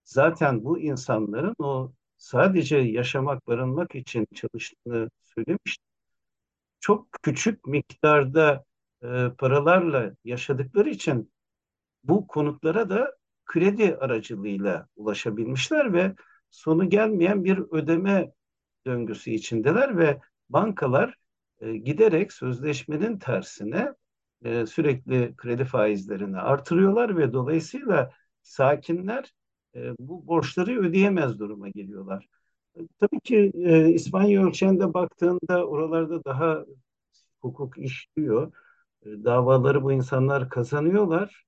Zaten 0.07 0.63
bu 0.63 0.79
insanların 0.79 1.55
o 1.59 1.91
sadece 2.17 2.77
yaşamak, 2.77 3.47
barınmak 3.47 3.95
için 3.95 4.27
çalıştığını 4.35 5.09
söylemiştim. 5.23 5.85
Çok 6.79 7.11
küçük 7.23 7.67
miktarda 7.67 8.65
e, 9.03 9.27
paralarla 9.37 10.11
yaşadıkları 10.23 10.89
için 10.89 11.31
bu 12.03 12.27
konutlara 12.27 12.89
da 12.89 13.15
kredi 13.45 13.97
aracılığıyla 13.97 14.87
ulaşabilmişler 14.95 15.93
ve 15.93 16.15
sonu 16.51 16.89
gelmeyen 16.89 17.43
bir 17.43 17.57
ödeme 17.57 18.31
döngüsü 18.85 19.31
içindeler 19.31 19.97
ve 19.97 20.19
bankalar 20.49 21.15
e, 21.59 21.77
giderek 21.77 22.33
sözleşmenin 22.33 23.19
tersine 23.19 23.93
e, 24.43 24.65
sürekli 24.65 25.35
kredi 25.35 25.65
faizlerini 25.65 26.37
artırıyorlar 26.37 27.17
ve 27.17 27.33
dolayısıyla 27.33 28.11
sakinler 28.41 29.33
bu 29.99 30.27
borçları 30.27 30.79
ödeyemez 30.81 31.39
duruma 31.39 31.69
geliyorlar. 31.69 32.29
E, 32.75 32.79
tabii 32.99 33.19
ki 33.19 33.51
e, 33.55 33.89
İspanya 33.89 34.47
ölçeğinde 34.47 34.93
baktığında 34.93 35.67
oralarda 35.67 36.23
daha 36.23 36.65
hukuk 37.41 37.77
işliyor. 37.77 38.51
E, 39.05 39.09
davaları 39.23 39.83
bu 39.83 39.91
insanlar 39.93 40.49
kazanıyorlar. 40.49 41.45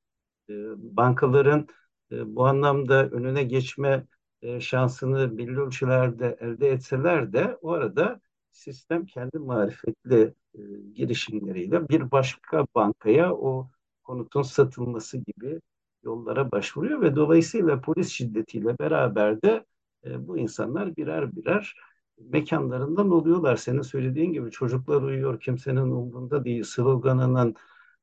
E, 0.49 0.53
bankaların 0.77 1.67
e, 2.11 2.35
bu 2.35 2.45
anlamda 2.45 3.09
önüne 3.09 3.43
geçme 3.43 4.07
e, 4.41 4.59
şansını 4.59 5.37
belli 5.37 5.59
ölçülerde 5.59 6.37
elde 6.41 6.69
etseler 6.69 7.33
de 7.33 7.57
o 7.61 7.71
arada 7.71 8.21
sistem 8.51 9.05
kendi 9.05 9.39
marifetli 9.39 10.33
e, 10.55 10.59
girişimleriyle 10.93 11.89
bir 11.89 12.11
başka 12.11 12.67
bankaya 12.75 13.33
o 13.33 13.69
konutun 14.03 14.41
satılması 14.41 15.17
gibi 15.17 15.61
yollara 16.03 16.51
başvuruyor 16.51 17.01
ve 17.01 17.15
dolayısıyla 17.15 17.81
polis 17.81 18.09
şiddetiyle 18.09 18.79
beraber 18.79 19.41
de 19.41 19.65
e, 20.05 20.27
bu 20.27 20.37
insanlar 20.37 20.95
birer 20.95 21.35
birer 21.35 21.75
mekanlarından 22.19 23.11
oluyorlar. 23.11 23.55
Senin 23.55 23.81
söylediğin 23.81 24.33
gibi 24.33 24.51
çocuklar 24.51 25.01
uyuyor, 25.01 25.39
kimsenin 25.39 25.91
umrunda 25.91 26.45
değil 26.45 26.63
sloganının 26.63 27.55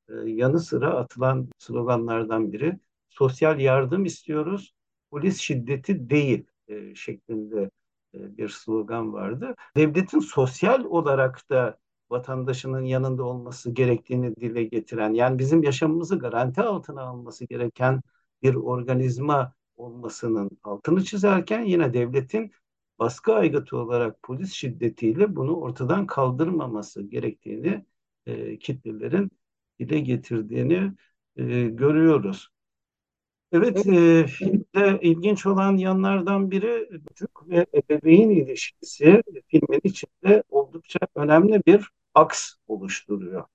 e, 0.09 0.13
yanı 0.29 0.59
sıra 0.59 0.89
atılan 0.93 1.49
sloganlardan 1.57 2.53
biri 2.53 2.79
sosyal 3.09 3.59
yardım 3.59 4.05
istiyoruz, 4.05 4.73
polis 5.11 5.39
şiddeti 5.39 6.09
değil 6.09 6.45
e, 6.67 6.95
şeklinde 6.95 7.69
e, 8.13 8.37
bir 8.37 8.49
slogan 8.49 9.13
vardı. 9.13 9.55
Devletin 9.77 10.19
sosyal 10.19 10.83
olarak 10.83 11.49
da 11.49 11.77
vatandaşının 12.09 12.81
yanında 12.81 13.23
olması 13.23 13.71
gerektiğini 13.71 14.35
dile 14.35 14.63
getiren, 14.63 15.13
yani 15.13 15.39
bizim 15.39 15.63
yaşamımızı 15.63 16.19
garanti 16.19 16.61
altına 16.61 17.01
alması 17.01 17.45
gereken 17.45 18.01
bir 18.43 18.55
organizma 18.55 19.53
olmasının 19.77 20.51
altını 20.63 21.03
çizerken 21.03 21.61
yine 21.63 21.93
devletin 21.93 22.51
baskı 22.99 23.33
aygıtı 23.33 23.77
olarak 23.77 24.23
polis 24.23 24.53
şiddetiyle 24.53 25.35
bunu 25.35 25.55
ortadan 25.55 26.07
kaldırmaması 26.07 27.03
gerektiğini 27.03 27.85
e, 28.25 28.57
kitlelerin 28.59 29.31
dile 29.79 29.99
getirdiğini 29.99 30.93
e, 31.35 31.43
görüyoruz. 31.67 32.49
Evet, 33.51 33.87
e, 33.87 34.27
filmde 34.27 34.99
ilginç 35.01 35.45
olan 35.45 35.77
yanlardan 35.77 36.51
biri 36.51 36.89
çocuk 37.09 37.49
ve 37.49 37.65
ebeveyn 37.73 38.29
ilişkisi 38.29 39.23
filmin 39.47 39.81
içinde 39.83 40.43
oldukça 40.49 40.99
önemli 41.15 41.61
bir 41.67 41.89
aks 42.17 42.53
oluşturuyor. 42.67 43.45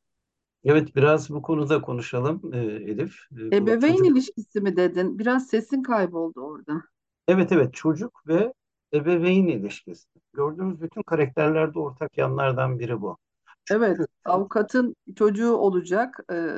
Evet, 0.64 0.96
biraz 0.96 1.30
bu 1.30 1.42
konuda 1.42 1.82
konuşalım 1.82 2.54
e, 2.54 2.58
Elif. 2.58 3.16
E, 3.38 3.42
Ebeveyn 3.52 3.74
çocuk, 3.78 4.12
ilişkisi 4.12 4.60
mi 4.60 4.76
dedin? 4.76 5.18
Biraz 5.18 5.46
sesin 5.46 5.82
kayboldu 5.82 6.40
orada. 6.40 6.82
evet 7.28 7.52
evet 7.52 7.74
çocuk 7.74 8.22
ve 8.26 8.52
ebeveyn 8.94 9.46
ilişkisi. 9.46 10.08
Gördüğümüz 10.32 10.80
bütün 10.80 11.02
karakterlerde 11.02 11.78
ortak 11.78 12.18
yanlardan 12.18 12.78
biri 12.78 13.00
bu. 13.00 13.18
Evet, 13.70 13.98
avukatın 14.24 14.96
çocuğu 15.16 15.52
olacak. 15.56 16.18
Ee, 16.32 16.50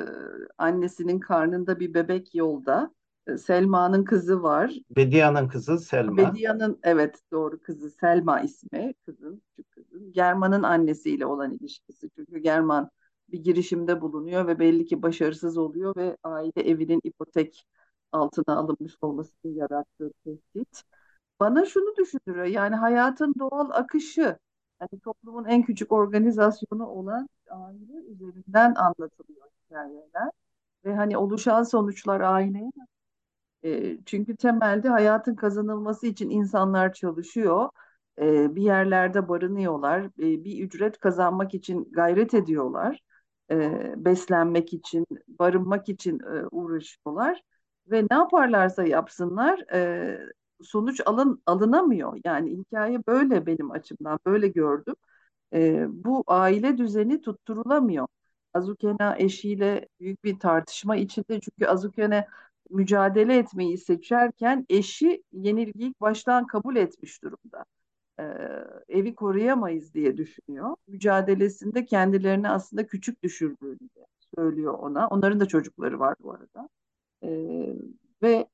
annesinin 0.59 1.21
karnında 1.21 1.81
bir 1.81 1.95
bebek 1.95 2.35
yolda. 2.35 2.95
Selma'nın 3.39 4.05
kızı 4.05 4.43
var. 4.43 4.75
Bedia'nın 4.97 5.49
kızı 5.49 5.79
Selma. 5.79 6.17
Bedia'nın 6.17 6.79
evet 6.83 7.21
doğru 7.33 7.61
kızı 7.61 7.91
Selma 7.91 8.41
ismi 8.41 8.95
kızın, 9.07 9.43
küçük 9.57 9.73
kızın. 9.73 10.13
German'ın 10.13 10.63
annesiyle 10.63 11.27
olan 11.27 11.53
ilişkisi. 11.53 12.11
Çünkü 12.17 12.39
German 12.39 12.91
bir 13.29 13.39
girişimde 13.39 14.01
bulunuyor 14.01 14.47
ve 14.47 14.59
belli 14.59 14.87
ki 14.87 15.03
başarısız 15.03 15.59
oluyor 15.59 15.97
ve 15.97 16.17
aile 16.23 16.63
evinin 16.63 17.01
ipotek 17.05 17.67
altına 18.13 18.57
alınmış 18.57 18.97
olmasının 19.01 19.55
yarattığı 19.55 20.13
tehdit. 20.25 20.83
Bana 21.41 21.65
şunu 21.67 21.97
düşündürüyor. 21.97 22.47
Yani 22.47 22.77
hayatın 22.77 23.35
doğal 23.39 23.71
akışı, 23.71 24.39
hani 24.79 25.01
toplumun 25.01 25.45
en 25.45 25.63
küçük 25.63 25.93
organizasyonu 25.93 26.87
olan 26.87 27.29
aile 27.51 27.97
üzerinden 28.09 28.75
anlatılıyor 28.75 29.47
hikayeler. 29.65 30.31
Ve 30.85 30.95
hani 30.95 31.19
oluşan 31.19 31.63
sonuçlar 31.63 32.21
aileye 32.21 32.71
çünkü 34.07 34.37
temelde 34.37 34.89
hayatın 34.89 35.35
kazanılması 35.35 36.07
için 36.07 36.31
insanlar 36.31 36.93
çalışıyor. 36.93 37.69
Bir 38.21 38.63
yerlerde 38.63 39.29
barınıyorlar. 39.29 40.17
Bir 40.19 40.65
ücret 40.65 40.99
kazanmak 40.99 41.55
için 41.55 41.89
gayret 41.93 42.35
ediyorlar. 42.35 43.01
Beslenmek 43.97 44.73
için, 44.75 45.07
barınmak 45.29 45.89
için 45.89 46.21
uğraşıyorlar. 46.51 47.43
Ve 47.91 48.03
ne 48.11 48.17
yaparlarsa 48.17 48.85
yapsınlar 48.85 49.65
sonuç 50.63 51.01
alın 51.07 51.43
alınamıyor. 51.47 52.21
Yani 52.25 52.51
hikaye 52.59 53.07
böyle 53.07 53.47
benim 53.47 53.71
açımdan 53.71 54.19
böyle 54.27 54.49
gördüm. 54.49 54.95
Bu 56.05 56.25
aile 56.27 56.79
düzeni 56.79 57.21
tutturulamıyor. 57.21 58.07
Azukena 58.55 59.17
eşiyle 59.19 59.89
büyük 60.01 60.25
bir 60.25 60.39
tartışma 60.39 60.97
içinde 60.97 61.41
çünkü 61.41 61.67
Azukene 61.67 62.27
mücadele 62.71 63.37
etmeyi 63.39 63.79
seçerken 63.79 64.67
eşi 64.69 65.23
yenilgiyi 65.33 65.95
baştan 66.01 66.47
kabul 66.47 66.77
etmiş 66.77 67.23
durumda. 67.23 67.65
Ee, 68.21 68.25
evi 68.89 69.15
koruyamayız 69.15 69.95
diye 69.95 70.17
düşünüyor. 70.17 70.77
Mücadelesinde 70.89 71.85
kendilerini 71.85 72.51
aslında 72.51 72.87
küçük 72.87 73.23
düşürdüğünü 73.23 73.79
de 73.97 74.07
söylüyor 74.37 74.75
ona. 74.79 75.09
Onların 75.09 75.41
da 75.41 75.47
çocukları 75.47 75.99
var 76.01 76.15
bu 76.23 76.33
arada. 76.33 76.69
Ee, 77.25 77.75
ve 78.23 78.49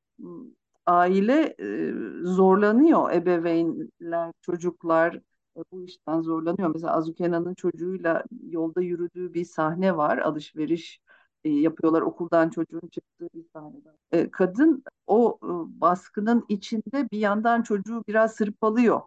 aile 0.86 1.54
e, 1.60 1.92
zorlanıyor. 2.22 3.12
Ebeveynler, 3.12 4.32
çocuklar 4.42 5.14
e, 5.56 5.60
bu 5.72 5.84
işten 5.84 6.20
zorlanıyor. 6.20 6.70
Mesela 6.74 6.92
Azukena'nın 6.96 7.54
çocuğuyla 7.54 8.24
yolda 8.48 8.80
yürüdüğü 8.82 9.34
bir 9.34 9.44
sahne 9.44 9.96
var. 9.96 10.18
Alışveriş 10.18 11.00
e, 11.44 11.50
yapıyorlar. 11.50 12.02
Okuldan 12.02 12.50
çocuğun 12.50 12.88
çıktığı 12.92 13.28
bir 13.34 13.44
sahneden. 13.52 13.94
E, 14.12 14.30
kadın 14.30 14.84
o 15.06 15.38
e, 15.42 15.48
baskının 15.80 16.44
içinde 16.48 17.10
bir 17.10 17.18
yandan 17.18 17.62
çocuğu 17.62 18.04
biraz 18.08 18.34
sırpalıyor. 18.34 19.00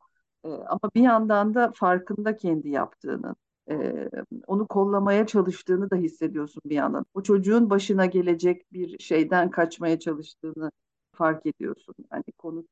Ama 0.43 0.79
bir 0.95 1.01
yandan 1.01 1.53
da 1.53 1.71
farkında 1.75 2.35
kendi 2.35 2.69
yaptığının. 2.69 3.35
E, 3.71 4.09
onu 4.47 4.67
kollamaya 4.67 5.27
çalıştığını 5.27 5.89
da 5.91 5.95
hissediyorsun 5.95 6.61
bir 6.65 6.75
yandan. 6.75 7.05
O 7.13 7.23
çocuğun 7.23 7.69
başına 7.69 8.05
gelecek 8.05 8.73
bir 8.73 8.99
şeyden 8.99 9.51
kaçmaya 9.51 9.99
çalıştığını 9.99 10.71
fark 11.13 11.45
ediyorsun. 11.45 11.95
Yani 12.11 12.23
konut 12.37 12.67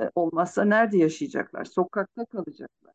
e, 0.00 0.10
olmazsa 0.14 0.64
nerede 0.64 0.98
yaşayacaklar? 0.98 1.64
Sokakta 1.64 2.24
kalacaklar. 2.26 2.94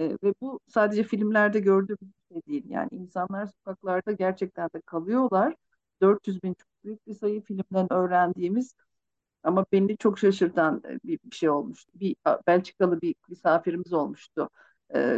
Ve 0.00 0.34
bu 0.40 0.60
sadece 0.68 1.02
filmlerde 1.04 1.60
gördüğüm 1.60 1.98
bir 2.02 2.34
şey 2.34 2.42
değil. 2.46 2.64
Yani 2.68 2.88
insanlar 2.92 3.46
sokaklarda 3.46 4.12
gerçekten 4.12 4.68
de 4.74 4.80
kalıyorlar. 4.86 5.54
400 6.02 6.42
bin 6.42 6.54
çok 6.54 6.68
büyük 6.84 7.06
bir 7.06 7.14
sayı 7.14 7.42
filmden 7.42 7.92
öğrendiğimiz 7.92 8.74
ama 9.42 9.66
beni 9.72 9.96
çok 9.96 10.18
şaşırtan 10.18 10.82
bir, 11.04 11.18
şey 11.32 11.50
olmuştu. 11.50 11.92
Bir 11.94 12.16
Belçikalı 12.46 13.00
bir 13.00 13.14
misafirimiz 13.28 13.92
olmuştu. 13.92 14.48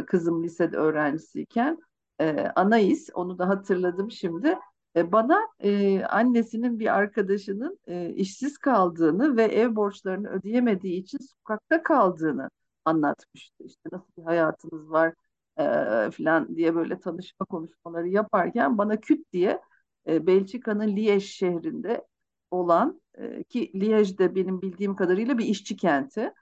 Kızım 0.07 0.43
lisede 0.43 0.77
öğrencisiyken. 0.77 1.79
E, 2.19 2.47
Anais, 2.55 3.09
onu 3.13 3.37
da 3.39 3.49
hatırladım 3.49 4.11
şimdi. 4.11 4.59
E, 4.95 5.11
bana 5.11 5.47
e, 5.59 6.03
annesinin 6.03 6.79
bir 6.79 6.95
arkadaşının 6.97 7.79
e, 7.87 8.09
işsiz 8.09 8.57
kaldığını 8.57 9.37
ve 9.37 9.43
ev 9.43 9.75
borçlarını 9.75 10.29
ödeyemediği 10.29 11.01
için 11.01 11.17
sokakta 11.17 11.83
kaldığını 11.83 12.49
anlatmıştı. 12.85 13.63
İşte 13.63 13.89
nasıl 13.91 14.07
bir 14.17 14.23
hayatınız 14.23 14.89
var 14.91 15.13
e, 15.59 15.63
falan 16.11 16.55
diye 16.55 16.75
böyle 16.75 16.99
tanışma 16.99 17.45
konuşmaları 17.45 18.07
yaparken 18.09 18.77
bana 18.77 18.99
küt 19.01 19.33
diye 19.33 19.61
e, 20.07 20.27
Belçika'nın 20.27 20.87
Liège 20.95 21.19
şehrinde 21.19 22.07
olan 22.51 23.01
e, 23.17 23.43
ki 23.43 23.71
Liège 23.75 24.17
de 24.17 24.35
benim 24.35 24.61
bildiğim 24.61 24.95
kadarıyla 24.95 25.37
bir 25.37 25.45
işçi 25.45 25.77
kenti. 25.77 26.33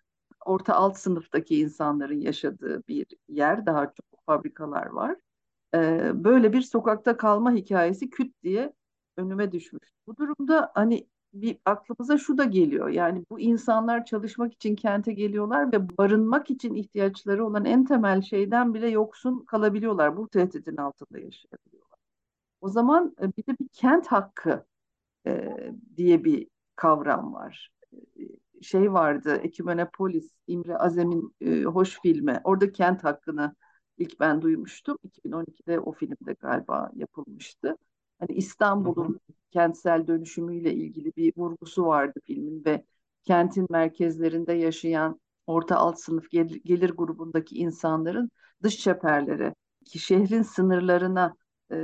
Orta 0.46 0.74
alt 0.76 0.98
sınıftaki 0.98 1.60
insanların 1.60 2.20
yaşadığı 2.22 2.84
bir 2.88 3.06
yer. 3.30 3.66
Daha 3.66 3.86
çok 3.86 4.26
fabrikalar 4.26 4.86
var. 4.86 5.16
E, 5.76 6.12
böyle 6.24 6.54
bir 6.54 6.62
sokakta 6.62 7.18
kalma 7.18 7.52
hikayesi 7.54 8.10
küt 8.10 8.44
diye 8.44 8.74
önüme 9.18 9.52
düşmüş. 9.52 9.90
Bu 10.08 10.18
durumda 10.18 10.72
hani 10.76 11.08
bir 11.34 11.58
aklımıza 11.66 12.18
şu 12.18 12.38
da 12.38 12.44
geliyor. 12.44 12.90
Yani 12.90 13.26
bu 13.30 13.40
insanlar 13.40 14.06
çalışmak 14.06 14.54
için 14.54 14.76
kente 14.76 15.14
geliyorlar 15.14 15.72
ve 15.74 15.98
barınmak 15.98 16.50
için 16.50 16.76
ihtiyaçları 16.76 17.46
olan 17.46 17.66
en 17.66 17.86
temel 17.86 18.22
şeyden 18.22 18.74
bile 18.74 18.90
yoksun 18.90 19.46
kalabiliyorlar. 19.46 20.18
Bu 20.18 20.30
tehditin 20.30 20.78
altında 20.78 21.20
yaşayabiliyorlar. 21.20 22.00
O 22.62 22.70
zaman 22.70 23.16
e, 23.22 23.28
bir 23.38 23.46
de 23.48 23.60
bir 23.60 23.68
kent 23.68 24.08
hakkı 24.08 24.66
e, 25.28 25.58
diye 25.98 26.24
bir 26.24 26.48
kavram 26.76 27.34
var. 27.34 27.72
E, 28.20 28.22
şey 28.64 28.94
vardı, 28.94 29.36
Ekümenopolis, 29.36 30.32
İmre 30.48 30.78
Azem'in 30.78 31.36
e, 31.42 31.64
hoş 31.64 32.02
filmi. 32.02 32.42
Orada 32.44 32.72
kent 32.72 33.04
hakkını 33.04 33.56
ilk 33.98 34.20
ben 34.20 34.42
duymuştum. 34.42 34.98
2012'de 35.04 35.80
o 35.80 35.92
filmde 35.92 36.34
galiba 36.34 36.92
yapılmıştı. 36.96 37.78
Hani 38.20 38.32
İstanbul'un 38.38 39.20
kentsel 39.52 40.08
dönüşümüyle 40.08 40.74
ilgili 40.74 41.16
bir 41.16 41.34
vurgusu 41.38 41.86
vardı 41.86 42.20
filmin 42.26 42.66
ve 42.66 42.86
kentin 43.24 43.68
merkezlerinde 43.70 44.54
yaşayan 44.54 45.20
orta 45.48 45.76
alt 45.78 46.00
sınıf 46.00 46.30
gelir, 46.32 46.62
gelir 46.66 46.90
grubundaki 46.90 47.56
insanların 47.58 48.32
dış 48.64 48.78
çeperlere, 48.78 49.56
ki 49.86 50.00
şehrin 50.00 50.42
sınırlarına 50.42 51.36
e, 51.72 51.76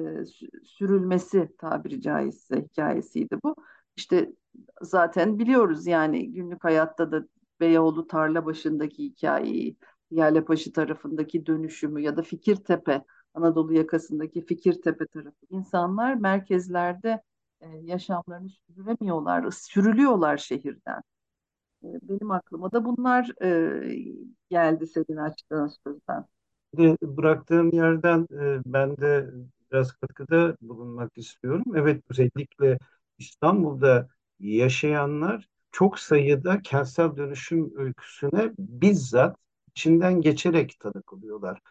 sürülmesi 0.66 1.50
tabiri 1.58 2.02
caizse 2.02 2.62
hikayesiydi 2.62 3.38
bu. 3.44 3.56
İşte 3.98 4.34
zaten 4.82 5.40
biliyoruz 5.40 5.88
yani 5.88 6.32
günlük 6.34 6.64
hayatta 6.64 7.12
da 7.12 7.26
Beyoğlu 7.60 8.08
tarla 8.08 8.46
başındaki 8.46 9.04
hikayeyi, 9.04 9.78
Yerlepaşı 10.12 10.74
tarafındaki 10.74 11.46
dönüşümü 11.46 12.02
ya 12.02 12.18
da 12.18 12.22
Fikirtepe 12.24 13.04
Anadolu 13.40 13.74
yakasındaki 13.74 14.46
Fikirtepe 14.46 15.06
tarafı. 15.08 15.46
İnsanlar 15.50 16.14
merkezlerde 16.16 17.22
e, 17.62 17.68
yaşamlarını 17.70 18.50
sürdüremiyorlar, 18.50 19.52
sürülüyorlar 19.52 20.38
şehirden. 20.38 21.02
E, 21.84 21.88
benim 22.02 22.32
aklıma 22.32 22.72
da 22.72 22.86
bunlar 22.86 23.44
e, 23.44 23.96
geldi 24.50 24.88
senin 24.88 25.18
açtığın 25.18 25.68
sözden. 25.68 26.26
De, 26.78 26.98
bıraktığım 27.02 27.72
yerden 27.72 28.28
e, 28.32 28.62
ben 28.66 28.98
de 28.98 29.32
biraz 29.72 29.92
katkıda 29.92 30.58
bulunmak 30.62 31.18
istiyorum. 31.18 31.64
Evet 31.76 32.04
özellikle 32.10 32.80
İstanbul'da 33.18 34.10
yaşayanlar 34.40 35.48
çok 35.72 36.00
sayıda 36.00 36.62
kentsel 36.62 37.16
dönüşüm 37.18 37.72
öyküsüne 37.78 38.52
bizzat 38.60 39.38
içinden 39.70 40.22
geçerek 40.22 40.78
tanık 40.80 41.14
oluyorlar. 41.14 41.62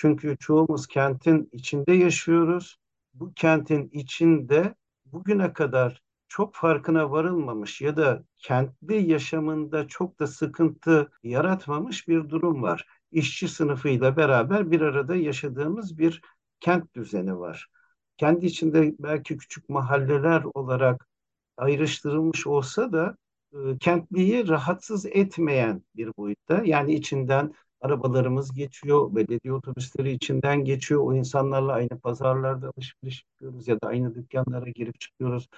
Çünkü 0.00 0.36
çoğumuz 0.40 0.86
kentin 0.86 1.48
içinde 1.52 1.92
yaşıyoruz. 1.92 2.76
Bu 3.14 3.32
kentin 3.34 3.90
içinde 3.92 4.74
bugüne 5.06 5.52
kadar 5.52 6.02
çok 6.28 6.54
farkına 6.54 7.10
varılmamış 7.10 7.80
ya 7.80 7.96
da 7.96 8.24
kentli 8.38 9.10
yaşamında 9.10 9.88
çok 9.88 10.20
da 10.20 10.26
sıkıntı 10.26 11.10
yaratmamış 11.22 12.08
bir 12.08 12.28
durum 12.28 12.62
var. 12.62 12.86
İşçi 13.12 13.48
sınıfıyla 13.48 14.16
beraber 14.16 14.70
bir 14.70 14.80
arada 14.80 15.16
yaşadığımız 15.16 15.98
bir 15.98 16.20
kent 16.60 16.94
düzeni 16.94 17.38
var. 17.38 17.68
Kendi 18.16 18.46
içinde 18.46 18.94
belki 18.98 19.36
küçük 19.36 19.68
mahalleler 19.68 20.42
olarak 20.54 21.08
ayrıştırılmış 21.56 22.46
olsa 22.46 22.92
da 22.92 23.16
e, 23.52 23.78
kentliyi 23.80 24.48
rahatsız 24.48 25.06
etmeyen 25.06 25.82
bir 25.96 26.10
boyutta. 26.16 26.62
Yani 26.64 26.94
içinden 26.94 27.52
arabalarımız 27.80 28.52
geçiyor, 28.52 29.14
belediye 29.16 29.52
otobüsleri 29.54 30.12
içinden 30.12 30.64
geçiyor. 30.64 31.02
O 31.04 31.14
insanlarla 31.14 31.72
aynı 31.72 32.00
pazarlarda 32.00 32.72
alışveriş 32.76 33.24
yapıyoruz 33.32 33.68
ya 33.68 33.80
da 33.80 33.86
aynı 33.86 34.14
dükkanlara 34.14 34.70
girip 34.70 35.00
çıkıyoruz. 35.00 35.48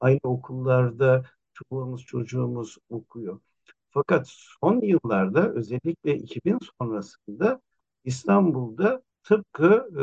Aynı 0.00 0.20
okullarda 0.22 1.24
çoluğumuz 1.54 2.04
çocuğumuz 2.04 2.78
okuyor. 2.90 3.40
Fakat 3.90 4.28
son 4.28 4.80
yıllarda 4.80 5.52
özellikle 5.52 6.16
2000 6.16 6.58
sonrasında 6.78 7.60
İstanbul'da 8.04 9.02
tıpkı 9.22 9.88
e, 9.98 10.02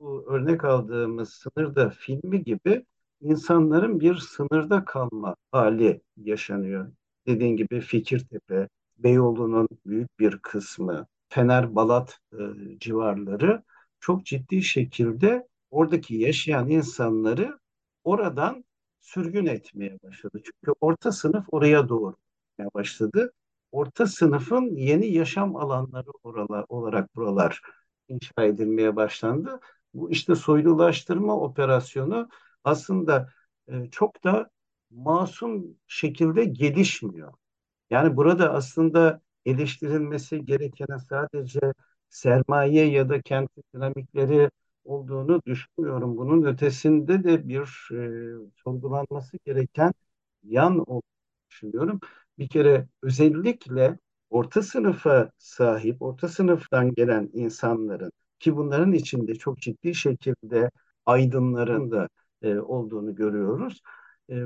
bu 0.00 0.24
örnek 0.28 0.64
aldığımız 0.64 1.30
sınırda 1.30 1.90
filmi 1.90 2.42
gibi 2.44 2.86
insanların 3.20 4.00
bir 4.00 4.16
sınırda 4.16 4.84
kalma 4.84 5.36
hali 5.52 6.00
yaşanıyor. 6.16 6.92
Dediğin 7.26 7.56
gibi 7.56 7.80
Fikirtepe, 7.80 8.68
Beyoğlu'nun 8.98 9.68
büyük 9.86 10.18
bir 10.18 10.38
kısmı, 10.38 11.06
Fener 11.28 11.74
Balat 11.74 12.18
e, 12.32 12.36
civarları 12.80 13.62
çok 14.00 14.26
ciddi 14.26 14.62
şekilde 14.62 15.48
oradaki 15.70 16.14
yaşayan 16.14 16.68
insanları 16.70 17.58
oradan 18.04 18.64
sürgün 19.00 19.46
etmeye 19.46 19.98
başladı. 20.02 20.40
Çünkü 20.44 20.78
orta 20.80 21.12
sınıf 21.12 21.44
oraya 21.52 21.88
doğru 21.88 22.16
başladı. 22.74 23.32
Orta 23.72 24.06
sınıfın 24.06 24.76
yeni 24.76 25.06
yaşam 25.06 25.56
alanları 25.56 26.10
oralar, 26.24 26.64
olarak 26.68 27.16
buralar 27.16 27.60
inşa 28.08 28.44
edilmeye 28.44 28.96
başlandı. 28.96 29.60
Bu 29.94 30.10
işte 30.10 30.34
soylulaştırma 30.34 31.40
operasyonu 31.40 32.28
aslında 32.64 33.32
e, 33.68 33.90
çok 33.90 34.24
da 34.24 34.50
masum 34.90 35.66
şekilde 35.86 36.44
gelişmiyor. 36.44 37.32
Yani 37.90 38.16
burada 38.16 38.52
aslında 38.52 39.20
eleştirilmesi 39.46 40.44
gereken 40.44 40.96
sadece 40.96 41.60
sermaye 42.08 42.86
ya 42.90 43.08
da 43.08 43.20
kent 43.22 43.50
dinamikleri 43.74 44.50
olduğunu 44.84 45.42
düşünmüyorum. 45.46 46.16
Bunun 46.16 46.42
ötesinde 46.44 47.24
de 47.24 47.48
bir 47.48 47.88
e, 47.92 48.50
sorgulanması 48.64 49.36
gereken 49.44 49.92
yan 50.44 50.78
olduğunu 50.78 51.02
düşünüyorum. 51.50 52.00
Bir 52.38 52.48
kere 52.48 52.88
özellikle 53.02 53.98
orta 54.30 54.62
sınıfa 54.62 55.30
sahip, 55.38 56.02
orta 56.02 56.28
sınıftan 56.28 56.94
gelen 56.94 57.30
insanların 57.32 58.12
ki 58.38 58.56
bunların 58.56 58.92
içinde 58.92 59.34
çok 59.34 59.58
ciddi 59.60 59.94
şekilde 59.94 60.70
aydınların 61.06 61.90
da 61.90 62.08
e, 62.42 62.58
olduğunu 62.58 63.14
görüyoruz. 63.14 63.80
E, 64.30 64.44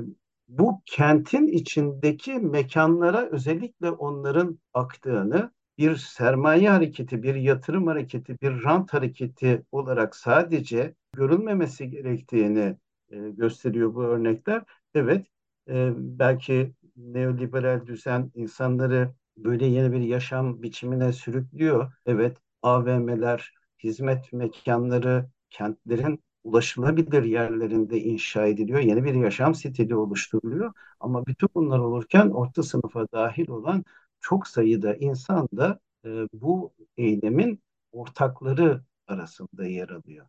bu 0.51 0.81
kentin 0.85 1.47
içindeki 1.47 2.33
mekanlara 2.33 3.29
özellikle 3.31 3.91
onların 3.91 4.59
aktığını 4.73 5.51
bir 5.77 5.95
sermaye 5.95 6.69
hareketi, 6.69 7.23
bir 7.23 7.35
yatırım 7.35 7.87
hareketi, 7.87 8.37
bir 8.41 8.63
rant 8.63 8.93
hareketi 8.93 9.65
olarak 9.71 10.15
sadece 10.15 10.95
görülmemesi 11.13 11.89
gerektiğini 11.89 12.77
e, 13.09 13.17
gösteriyor 13.29 13.95
bu 13.95 14.03
örnekler. 14.03 14.63
Evet, 14.93 15.25
e, 15.69 15.91
belki 15.95 16.73
neoliberal 16.97 17.85
düzen 17.85 18.31
insanları 18.35 19.11
böyle 19.37 19.65
yeni 19.65 19.91
bir 19.91 20.01
yaşam 20.01 20.63
biçimine 20.63 21.13
sürüklüyor. 21.13 21.93
Evet, 22.05 22.37
AVM'ler, 22.61 23.53
hizmet 23.83 24.33
mekanları, 24.33 25.25
kentlerin 25.49 26.23
ulaşılabilir 26.43 27.23
yerlerinde 27.23 27.99
inşa 27.99 28.47
ediliyor. 28.47 28.79
Yeni 28.79 29.03
bir 29.03 29.13
yaşam 29.13 29.55
stili 29.55 29.95
oluşturuluyor. 29.95 30.73
Ama 30.99 31.25
bütün 31.25 31.49
bunlar 31.55 31.79
olurken 31.79 32.29
orta 32.29 32.63
sınıfa 32.63 33.07
dahil 33.11 33.49
olan 33.49 33.85
çok 34.19 34.47
sayıda 34.47 34.95
insan 34.95 35.47
da 35.57 35.79
e, 36.05 36.09
bu 36.33 36.73
eylemin 36.97 37.63
ortakları 37.91 38.81
arasında 39.07 39.65
yer 39.65 39.89
alıyor. 39.89 40.27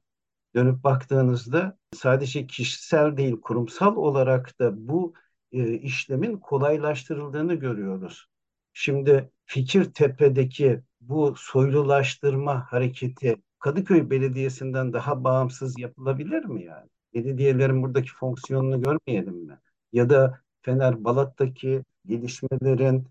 Dönüp 0.55 0.85
baktığınızda 0.85 1.79
sadece 1.95 2.47
kişisel 2.47 3.17
değil 3.17 3.41
kurumsal 3.41 3.97
olarak 3.97 4.59
da 4.61 4.89
bu 4.89 5.15
e, 5.53 5.73
işlemin 5.75 6.37
kolaylaştırıldığını 6.37 7.55
görüyoruz. 7.55 8.27
Şimdi 8.73 9.31
Fikirtepe'deki 9.47 10.83
bu 11.01 11.35
soylulaştırma 11.37 12.73
hareketi 12.73 13.37
Kadıköy 13.63 14.11
Belediyesi'nden 14.11 14.93
daha 14.93 15.25
bağımsız 15.25 15.79
yapılabilir 15.79 16.45
mi 16.45 16.65
yani? 16.65 16.89
Belediyelerin 17.15 17.83
buradaki 17.83 18.11
fonksiyonunu 18.15 18.83
görmeyelim 18.83 19.35
mi? 19.35 19.59
Ya 19.93 20.11
da 20.11 20.41
Fener 20.63 21.05
Balat'taki 21.05 21.83
gelişmelerin 22.07 23.07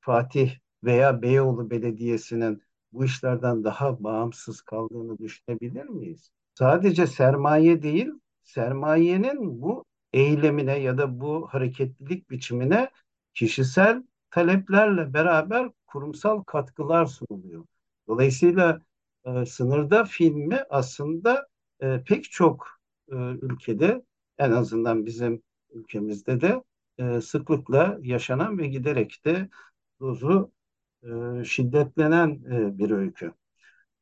Fatih 0.00 0.52
veya 0.84 1.22
Beyoğlu 1.22 1.70
Belediyesi'nin 1.70 2.62
bu 2.92 3.04
işlerden 3.04 3.64
daha 3.64 4.04
bağımsız 4.04 4.62
kaldığını 4.62 5.18
düşünebilir 5.18 5.84
miyiz? 5.84 6.30
Sadece 6.54 7.06
sermaye 7.06 7.82
değil, 7.82 8.10
sermayenin 8.42 9.62
bu 9.62 9.84
eylemine 10.12 10.78
ya 10.78 10.98
da 10.98 11.20
bu 11.20 11.48
hareketlilik 11.50 12.30
biçimine 12.30 12.90
kişisel 13.34 14.02
taleplerle 14.30 15.14
beraber 15.14 15.70
kurumsal 15.86 16.42
katkılar 16.42 17.06
sunuluyor. 17.06 17.64
Dolayısıyla 18.08 18.80
e, 19.26 19.46
sınırda 19.46 20.04
filmi 20.04 20.60
aslında 20.70 21.48
e, 21.80 22.02
pek 22.06 22.24
çok 22.30 22.68
e, 23.12 23.14
ülkede 23.16 24.02
en 24.38 24.50
azından 24.52 25.06
bizim 25.06 25.42
ülkemizde 25.70 26.40
de 26.40 26.62
e, 26.98 27.20
sıklıkla 27.20 27.98
yaşanan 28.02 28.58
ve 28.58 28.66
giderek 28.66 29.24
de 29.24 29.48
dozu 30.00 30.52
e, 31.02 31.44
şiddetlenen 31.44 32.30
e, 32.52 32.78
bir 32.78 32.90
öykü. 32.90 33.32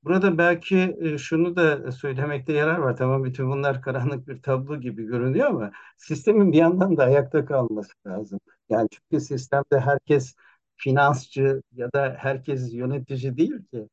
Burada 0.05 0.39
belki 0.39 0.97
e, 1.01 1.19
şunu 1.19 1.57
da 1.57 1.93
söylemekte 1.93 2.53
yarar 2.53 2.79
var. 2.79 2.97
Tamam 2.97 3.25
bütün 3.25 3.51
bunlar 3.51 3.83
karanlık 3.83 4.29
bir 4.29 4.43
tablo 4.43 4.81
gibi 4.81 5.05
görünüyor 5.07 5.47
ama 5.47 5.73
sistemin 5.99 6.53
bir 6.53 6.59
yandan 6.59 6.97
da 6.97 7.05
ayakta 7.05 7.45
kalması 7.45 7.93
lazım. 8.07 8.41
Yani 8.69 8.89
çünkü 8.91 9.25
sistemde 9.25 9.81
herkes 9.81 10.35
finansçı 10.77 11.63
ya 11.73 11.93
da 11.93 12.17
herkes 12.19 12.75
yönetici 12.75 13.37
değil 13.37 13.67
ki. 13.73 13.89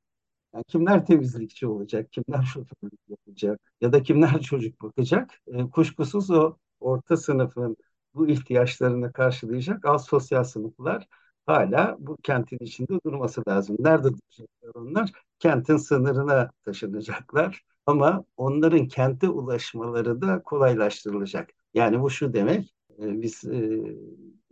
Yani 0.53 0.63
kimler 0.63 1.05
temizlikçi 1.05 1.67
olacak, 1.67 2.11
kimler 2.13 2.43
şoförlük 2.43 2.99
yapacak 3.09 3.59
ya 3.81 3.93
da 3.93 4.03
kimler 4.03 4.41
çocuk 4.41 4.81
bakacak? 4.81 5.31
E, 5.47 5.63
kuşkusuz 5.69 6.31
o 6.31 6.55
orta 6.79 7.17
sınıfın 7.17 7.77
bu 8.13 8.27
ihtiyaçlarını 8.27 9.11
karşılayacak 9.13 9.85
az 9.85 10.05
sosyal 10.05 10.43
sınıflar 10.43 11.07
hala 11.45 11.95
bu 11.99 12.17
kentin 12.23 12.57
içinde 12.61 12.99
durması 13.05 13.43
lazım. 13.47 13.75
Nerede 13.79 14.03
duracaklar 14.07 14.81
onlar? 14.81 15.11
Kentin 15.39 15.77
sınırına 15.77 16.51
taşınacaklar. 16.65 17.61
Ama 17.85 18.23
onların 18.37 18.87
kente 18.87 19.29
ulaşmaları 19.29 20.21
da 20.21 20.43
kolaylaştırılacak. 20.43 21.49
Yani 21.73 22.01
bu 22.01 22.09
şu 22.09 22.33
demek, 22.33 22.75
e, 22.99 23.21
biz 23.21 23.43
e, 23.45 23.81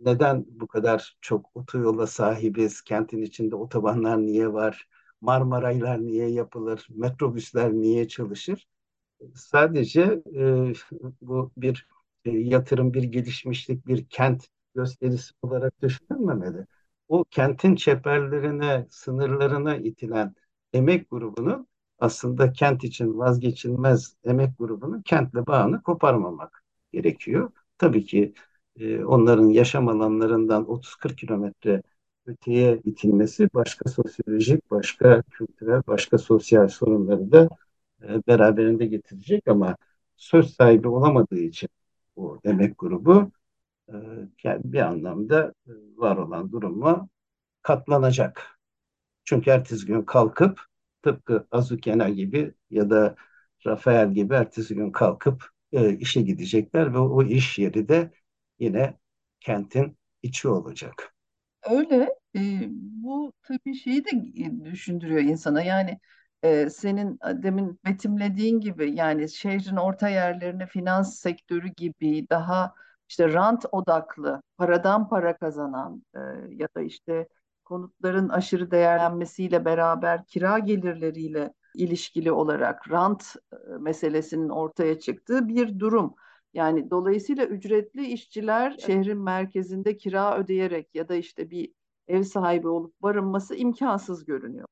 neden 0.00 0.44
bu 0.48 0.66
kadar 0.66 1.16
çok 1.20 1.50
otoyola 1.54 2.06
sahibiz? 2.06 2.82
Kentin 2.82 3.22
içinde 3.22 3.56
otobanlar 3.56 4.18
niye 4.18 4.52
var? 4.52 4.88
Marmaraylar 5.20 6.00
niye 6.02 6.28
yapılır? 6.30 6.86
Metrobüsler 6.90 7.72
niye 7.72 8.08
çalışır? 8.08 8.66
Sadece 9.34 10.22
e, 10.36 10.72
bu 11.22 11.52
bir 11.56 11.88
e, 12.24 12.30
yatırım, 12.30 12.94
bir 12.94 13.02
gelişmişlik, 13.02 13.86
bir 13.86 14.06
kent 14.08 14.46
gösterisi 14.74 15.32
olarak 15.42 15.82
düşünülmemeli. 15.82 16.66
O 17.08 17.24
kentin 17.30 17.74
çeperlerine, 17.76 18.86
sınırlarına 18.90 19.76
itilen 19.76 20.34
emek 20.72 21.10
grubunun 21.10 21.66
aslında 21.98 22.52
kent 22.52 22.84
için 22.84 23.18
vazgeçilmez 23.18 24.16
emek 24.24 24.58
grubunun 24.58 25.02
kentle 25.02 25.46
bağını 25.46 25.82
koparmamak 25.82 26.64
gerekiyor. 26.92 27.50
Tabii 27.78 28.04
ki 28.04 28.34
e, 28.76 29.04
onların 29.04 29.48
yaşam 29.48 29.88
alanlarından 29.88 30.64
30-40 30.70 31.16
kilometre 31.16 31.82
öteye 32.30 32.80
itilmesi 32.84 33.48
başka 33.54 33.90
sosyolojik, 33.90 34.70
başka 34.70 35.22
kültürel, 35.22 35.82
başka 35.86 36.18
sosyal 36.18 36.68
sorunları 36.68 37.32
da 37.32 37.48
e, 38.02 38.26
beraberinde 38.26 38.86
getirecek 38.86 39.48
ama 39.48 39.76
söz 40.16 40.54
sahibi 40.54 40.88
olamadığı 40.88 41.38
için 41.38 41.68
bu 42.16 42.40
emek 42.44 42.78
grubu 42.78 43.32
e, 43.88 43.94
bir 44.44 44.80
anlamda 44.80 45.54
e, 45.68 45.72
var 45.96 46.16
olan 46.16 46.52
duruma 46.52 47.08
katlanacak. 47.62 48.58
Çünkü 49.24 49.50
ertesi 49.50 49.86
gün 49.86 50.02
kalkıp 50.02 50.60
tıpkı 51.02 51.46
Azukena 51.50 52.08
gibi 52.08 52.54
ya 52.70 52.90
da 52.90 53.16
Rafael 53.66 54.14
gibi 54.14 54.34
ertesi 54.34 54.74
gün 54.74 54.92
kalkıp 54.92 55.50
işe 55.98 56.22
gidecekler 56.22 56.94
ve 56.94 56.98
o 56.98 57.22
iş 57.22 57.58
yeri 57.58 57.88
de 57.88 58.12
yine 58.58 58.98
kentin 59.40 59.98
içi 60.22 60.48
olacak. 60.48 61.14
Öyle. 61.70 62.14
E, 62.36 62.40
bu 62.70 63.32
tabii 63.42 63.74
şeyi 63.74 64.04
de 64.04 64.10
düşündürüyor 64.64 65.20
insana. 65.22 65.62
Yani 65.62 65.98
e, 66.42 66.70
senin 66.70 67.18
demin 67.42 67.80
betimlediğin 67.86 68.60
gibi 68.60 68.94
yani 68.96 69.28
şehrin 69.28 69.76
orta 69.76 70.08
yerlerine 70.08 70.66
finans 70.66 71.18
sektörü 71.18 71.68
gibi 71.68 72.26
daha 72.30 72.74
işte 73.08 73.32
rant 73.32 73.64
odaklı, 73.72 74.42
paradan 74.58 75.08
para 75.08 75.36
kazanan 75.36 76.02
e, 76.14 76.18
ya 76.50 76.68
da 76.76 76.80
işte 76.80 77.28
konutların 77.64 78.28
aşırı 78.28 78.70
değerlenmesiyle 78.70 79.64
beraber 79.64 80.24
kira 80.26 80.58
gelirleriyle 80.58 81.52
ilişkili 81.74 82.32
olarak 82.32 82.90
rant 82.90 83.34
meselesinin 83.80 84.48
ortaya 84.48 84.98
çıktığı 85.00 85.48
bir 85.48 85.78
durum. 85.78 86.14
Yani 86.54 86.90
dolayısıyla 86.90 87.46
ücretli 87.46 88.06
işçiler 88.06 88.76
şehrin 88.78 89.18
merkezinde 89.18 89.96
kira 89.96 90.38
ödeyerek 90.38 90.94
ya 90.94 91.08
da 91.08 91.14
işte 91.14 91.50
bir 91.50 91.72
ev 92.08 92.22
sahibi 92.22 92.68
olup 92.68 93.02
barınması 93.02 93.54
imkansız 93.56 94.24
görünüyor. 94.24 94.66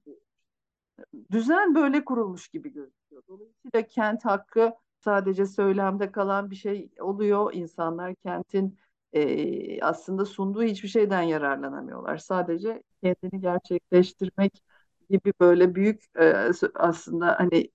Düzen 1.30 1.74
böyle 1.74 2.04
kurulmuş 2.04 2.48
gibi 2.48 2.72
gözüküyor. 2.72 3.22
Dolayısıyla 3.28 3.86
kent 3.88 4.24
hakkı 4.24 4.72
sadece 5.00 5.46
söylemde 5.46 6.12
kalan 6.12 6.50
bir 6.50 6.56
şey 6.56 6.90
oluyor. 7.00 7.54
İnsanlar 7.54 8.14
kentin 8.14 8.78
e, 9.12 9.82
aslında 9.82 10.24
sunduğu 10.24 10.62
hiçbir 10.62 10.88
şeyden 10.88 11.22
yararlanamıyorlar. 11.22 12.16
Sadece 12.16 12.82
kendini 13.02 13.40
gerçekleştirmek 13.40 14.62
gibi 15.10 15.32
böyle 15.40 15.74
büyük 15.74 16.04
e, 16.20 16.50
aslında 16.74 17.38
hani 17.38 17.70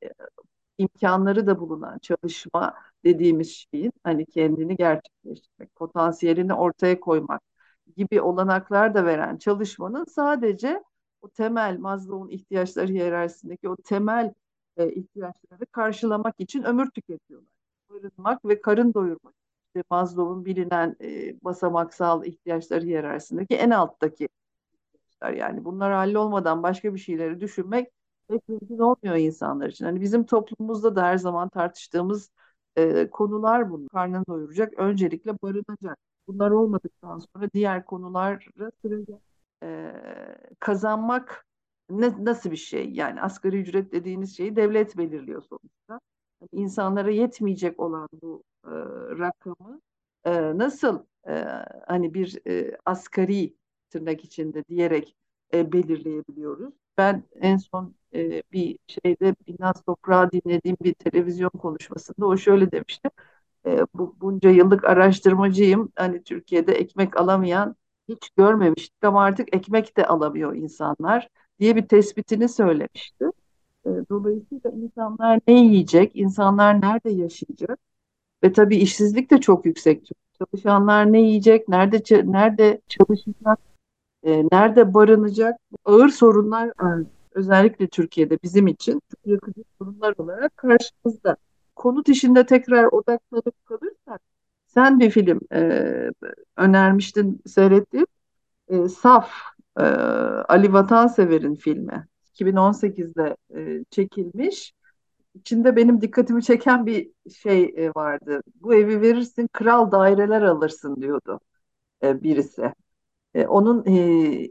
imkanları 0.78 1.48
da 1.48 1.60
bulunan 1.60 2.00
çalışma 2.00 2.74
dediğimiz 3.06 3.66
şeyin 3.72 3.92
hani 4.04 4.26
kendini 4.26 4.76
gerçekleştirmek, 4.76 5.76
potansiyelini 5.76 6.54
ortaya 6.54 7.00
koymak 7.00 7.42
gibi 7.98 8.22
olanaklar 8.22 8.94
da 8.96 9.06
veren 9.06 9.38
çalışmanın 9.38 10.06
sadece 10.06 10.84
o 11.22 11.30
temel 11.30 11.78
Maslow'un 11.80 12.30
ihtiyaçları 12.30 12.88
hiyerarşisindeki 12.88 13.70
o 13.70 13.76
temel 13.76 14.34
e, 14.78 14.92
ihtiyaçları 14.92 15.66
karşılamak 15.66 16.36
için 16.38 16.64
ömür 16.64 16.90
tüketiyorlar. 16.92 17.50
Barınmak 17.90 18.46
ve 18.46 18.62
karın 18.62 18.94
doyurmak. 18.94 19.34
İşte 19.68 19.84
Maslow'un 19.90 20.46
bilinen 20.46 20.96
e, 21.02 21.44
basamaksal 21.44 22.26
ihtiyaçları 22.26 22.86
hiyerarşisindeki 22.86 23.56
en 23.56 23.70
alttaki 23.70 24.30
ihtiyaçlar. 24.84 25.34
Yani 25.34 25.66
bunlar 25.66 25.94
hallolmadan 25.94 26.64
başka 26.64 26.94
bir 26.94 27.00
şeyleri 27.00 27.40
düşünmek 27.42 27.92
pek 28.28 28.50
mümkün 28.50 28.78
olmuyor 28.80 29.16
insanlar 29.16 29.70
için. 29.70 29.86
Hani 29.86 30.02
bizim 30.02 30.26
toplumumuzda 30.26 30.96
da 30.96 31.04
her 31.04 31.18
zaman 31.18 31.50
tartıştığımız 31.50 32.32
e, 32.78 33.10
konular 33.10 33.72
bunlar. 33.72 33.90
Karnını 33.90 34.26
doyuracak, 34.28 34.74
öncelikle 34.80 35.32
barınacak. 35.42 35.98
Bunlar 36.28 36.52
olmadıktan 36.52 37.20
sonra 37.20 37.50
diğer 37.54 37.86
konulara 37.86 38.40
sırayacak. 38.82 39.22
E, 39.64 39.94
kazanmak 40.60 41.46
ne, 41.90 42.26
nasıl 42.26 42.52
bir 42.52 42.56
şey? 42.58 42.92
Yani 42.92 43.22
asgari 43.22 43.60
ücret 43.62 43.92
dediğiniz 43.92 44.38
şeyi 44.38 44.56
devlet 44.56 44.98
belirliyor 44.98 45.42
sonuçta. 45.42 46.00
Yani 46.42 46.50
insanlara 46.52 47.12
yetmeyecek 47.12 47.80
olan 47.80 48.10
bu 48.22 48.44
e, 48.66 48.70
rakamı 49.20 49.82
e, 50.26 50.58
nasıl 50.58 51.06
e, 51.28 51.32
hani 51.88 52.14
bir 52.14 52.40
e, 52.48 52.78
asgari 52.86 53.56
tırnak 53.90 54.24
içinde 54.24 54.64
diyerek 54.66 55.16
e, 55.54 55.72
belirleyebiliyoruz. 55.74 56.74
Ben 56.98 57.24
en 57.42 57.58
son 57.58 57.96
e, 58.16 58.44
bir 58.52 58.80
şeyde 58.88 59.36
Binnaz 59.48 59.82
Toprağı 59.86 60.32
dinlediğim 60.32 60.78
bir 60.84 60.94
televizyon 60.94 61.50
konuşmasında 61.50 62.26
o 62.28 62.38
şöyle 62.38 62.72
demişti. 62.72 63.10
E, 63.66 63.86
bu, 63.94 64.16
bunca 64.22 64.50
yıllık 64.50 64.84
araştırmacıyım. 64.86 65.92
Hani 65.96 66.24
Türkiye'de 66.24 66.74
ekmek 66.74 67.18
alamayan 67.22 67.76
hiç 68.10 68.30
görmemiştik 68.30 69.04
ama 69.04 69.24
artık 69.24 69.56
ekmek 69.56 69.98
de 69.98 70.06
alamıyor 70.08 70.56
insanlar 70.56 71.30
diye 71.60 71.76
bir 71.76 71.88
tespitini 71.88 72.50
söylemişti. 72.50 73.26
E, 73.86 73.90
dolayısıyla 74.10 74.72
insanlar 74.72 75.40
ne 75.48 75.54
yiyecek, 75.54 76.16
insanlar 76.16 76.82
nerede 76.82 77.10
yaşayacak 77.10 77.80
ve 78.44 78.52
tabii 78.52 78.78
işsizlik 78.78 79.32
de 79.32 79.42
çok 79.42 79.66
yüksek. 79.66 80.10
Çalışanlar 80.40 81.14
ne 81.14 81.22
yiyecek, 81.22 81.68
nerede 81.68 82.04
nerede 82.32 82.82
çalışacak, 82.88 83.60
e, 84.24 84.44
nerede 84.52 84.94
barınacak? 84.94 85.60
Ağır 85.86 86.10
sorunlar. 86.10 86.72
Özellikle 87.36 87.88
Türkiye'de 87.88 88.38
bizim 88.44 88.68
için 88.68 89.02
çok 89.12 89.28
yakıcı 89.28 89.64
sorunlar 89.78 90.14
olarak 90.18 90.58
karşımızda. 90.58 91.38
Konut 91.76 92.10
işinde 92.10 92.46
tekrar 92.46 92.86
odaklanıp 92.86 93.66
kalırsak, 93.66 94.22
sen 94.68 95.00
bir 95.00 95.10
film 95.10 95.40
e, 95.54 96.10
önermiştin, 96.58 97.42
seyrettiğim 97.46 98.08
e, 98.68 98.88
Saf, 98.90 99.32
e, 99.80 99.84
Ali 99.84 100.74
Vatansever'in 100.74 101.56
filmi. 101.56 102.08
2018'de 102.34 103.38
e, 103.56 103.84
çekilmiş. 103.90 104.74
İçinde 105.36 105.76
benim 105.76 106.02
dikkatimi 106.02 106.44
çeken 106.44 106.86
bir 106.86 107.12
şey 107.44 107.64
e, 107.64 107.90
vardı. 107.96 108.42
Bu 108.62 108.76
evi 108.76 109.02
verirsin, 109.02 109.48
kral 109.54 109.92
daireler 109.92 110.42
alırsın 110.42 110.96
diyordu 110.96 111.40
e, 112.04 112.24
birisi. 112.24 112.74
E, 113.34 113.46
onun 113.48 113.86
e, 113.88 114.50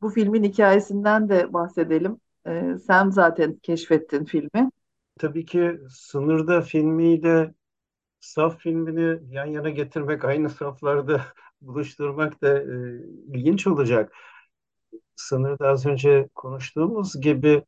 bu 0.00 0.10
filmin 0.10 0.44
hikayesinden 0.44 1.28
de 1.28 1.52
bahsedelim. 1.52 2.20
E, 2.46 2.76
sen 2.86 3.10
zaten 3.10 3.56
keşfettin 3.62 4.24
filmi. 4.24 4.70
Tabii 5.18 5.44
ki 5.44 5.80
Sınırda 5.88 6.60
filmiyle 6.60 7.54
Saf 8.20 8.58
filmini 8.58 9.34
yan 9.34 9.46
yana 9.46 9.70
getirmek, 9.70 10.24
aynı 10.24 10.50
saflarda 10.50 11.22
buluşturmak 11.60 12.42
da 12.42 12.58
e, 12.58 12.76
ilginç 13.34 13.66
olacak. 13.66 14.12
Sınırda 15.16 15.68
az 15.68 15.86
önce 15.86 16.28
konuştuğumuz 16.34 17.20
gibi 17.20 17.64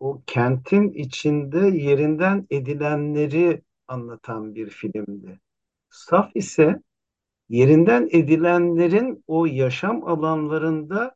o 0.00 0.22
kentin 0.26 0.90
içinde 0.90 1.58
yerinden 1.58 2.46
edilenleri 2.50 3.62
anlatan 3.88 4.54
bir 4.54 4.70
filmdi. 4.70 5.40
Saf 5.90 6.30
ise 6.36 6.82
yerinden 7.48 8.08
edilenlerin 8.12 9.24
o 9.26 9.46
yaşam 9.46 10.04
alanlarında 10.08 11.14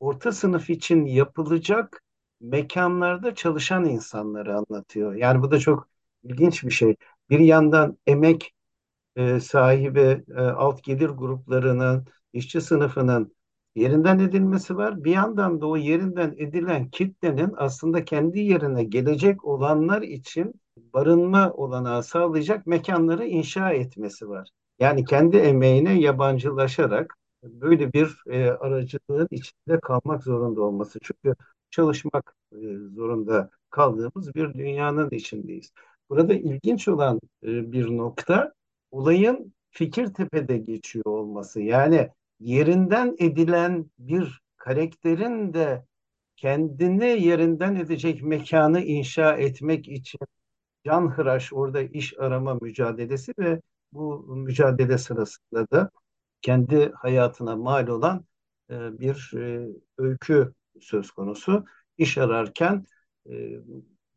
orta 0.00 0.32
sınıf 0.32 0.70
için 0.70 1.04
yapılacak 1.06 2.02
mekanlarda 2.40 3.34
çalışan 3.34 3.84
insanları 3.84 4.56
anlatıyor. 4.56 5.14
Yani 5.14 5.42
bu 5.42 5.50
da 5.50 5.58
çok 5.58 5.88
ilginç 6.24 6.64
bir 6.64 6.70
şey. 6.70 6.96
Bir 7.30 7.38
yandan 7.38 7.98
emek 8.06 8.54
e, 9.16 9.40
sahibi 9.40 10.24
e, 10.36 10.40
alt 10.40 10.84
gelir 10.84 11.08
gruplarının, 11.08 12.06
işçi 12.32 12.60
sınıfının 12.60 13.34
yerinden 13.74 14.18
edilmesi 14.18 14.76
var. 14.76 15.04
Bir 15.04 15.10
yandan 15.12 15.60
da 15.60 15.66
o 15.66 15.76
yerinden 15.76 16.34
edilen 16.38 16.90
kitlenin 16.90 17.52
aslında 17.56 18.04
kendi 18.04 18.40
yerine 18.40 18.84
gelecek 18.84 19.44
olanlar 19.44 20.02
için 20.02 20.54
barınma 20.76 21.52
olanağı 21.52 22.02
sağlayacak 22.02 22.66
mekanları 22.66 23.26
inşa 23.26 23.72
etmesi 23.72 24.28
var. 24.28 24.48
Yani 24.82 25.04
kendi 25.04 25.36
emeğine 25.36 26.00
yabancılaşarak 26.00 27.18
böyle 27.42 27.92
bir 27.92 28.22
e, 28.30 28.50
aracılığın 28.50 29.28
içinde 29.30 29.80
kalmak 29.80 30.22
zorunda 30.24 30.62
olması. 30.62 30.98
Çünkü 31.02 31.34
çalışmak 31.70 32.36
e, 32.52 32.56
zorunda 32.94 33.50
kaldığımız 33.70 34.34
bir 34.34 34.54
dünyanın 34.54 35.10
içindeyiz. 35.10 35.72
Burada 36.10 36.34
ilginç 36.34 36.88
olan 36.88 37.20
e, 37.42 37.72
bir 37.72 37.96
nokta 37.96 38.52
olayın 38.90 39.54
Fikirtepe'de 39.70 40.58
geçiyor 40.58 41.04
olması. 41.06 41.60
Yani 41.60 42.08
yerinden 42.40 43.16
edilen 43.18 43.90
bir 43.98 44.40
karakterin 44.56 45.54
de 45.54 45.84
kendini 46.36 47.24
yerinden 47.24 47.74
edecek 47.74 48.22
mekanı 48.22 48.80
inşa 48.80 49.36
etmek 49.36 49.88
için 49.88 50.20
canhıraş 50.84 51.52
orada 51.52 51.82
iş 51.82 52.18
arama 52.18 52.54
mücadelesi 52.54 53.32
ve 53.38 53.60
bu 53.92 54.36
mücadele 54.36 54.98
sırasında 54.98 55.70
da 55.70 55.90
kendi 56.42 56.92
hayatına 56.92 57.56
mal 57.56 57.88
olan 57.88 58.24
e, 58.70 59.00
bir 59.00 59.30
e, 59.36 59.68
öykü 59.98 60.54
söz 60.80 61.10
konusu. 61.10 61.64
İş 61.98 62.18
ararken 62.18 62.84
e, 63.30 63.32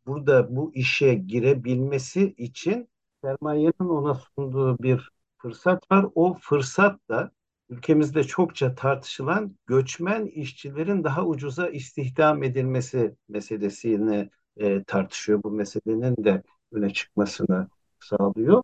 burada 0.06 0.56
bu 0.56 0.72
işe 0.74 1.14
girebilmesi 1.14 2.34
için 2.38 2.90
sermayenin 3.24 3.90
ona 3.90 4.14
sunduğu 4.16 4.78
bir 4.80 5.10
fırsat 5.38 5.92
var. 5.92 6.06
O 6.16 6.38
fırsat 6.42 7.00
da 7.10 7.32
ülkemizde 7.70 8.24
çokça 8.24 8.76
tartışılan 8.76 9.56
göçmen 9.66 10.26
işçilerin 10.26 11.04
daha 11.04 11.26
ucuza 11.26 11.68
istihdam 11.70 12.44
edilmesi 12.44 13.16
meselesini 13.30 14.30
e, 14.58 14.84
tartışıyor. 14.84 15.44
Bu 15.44 15.52
meselenin 15.52 16.16
de 16.24 16.44
öne 16.72 16.94
çıkmasını 16.94 17.68
sağlıyor. 18.00 18.64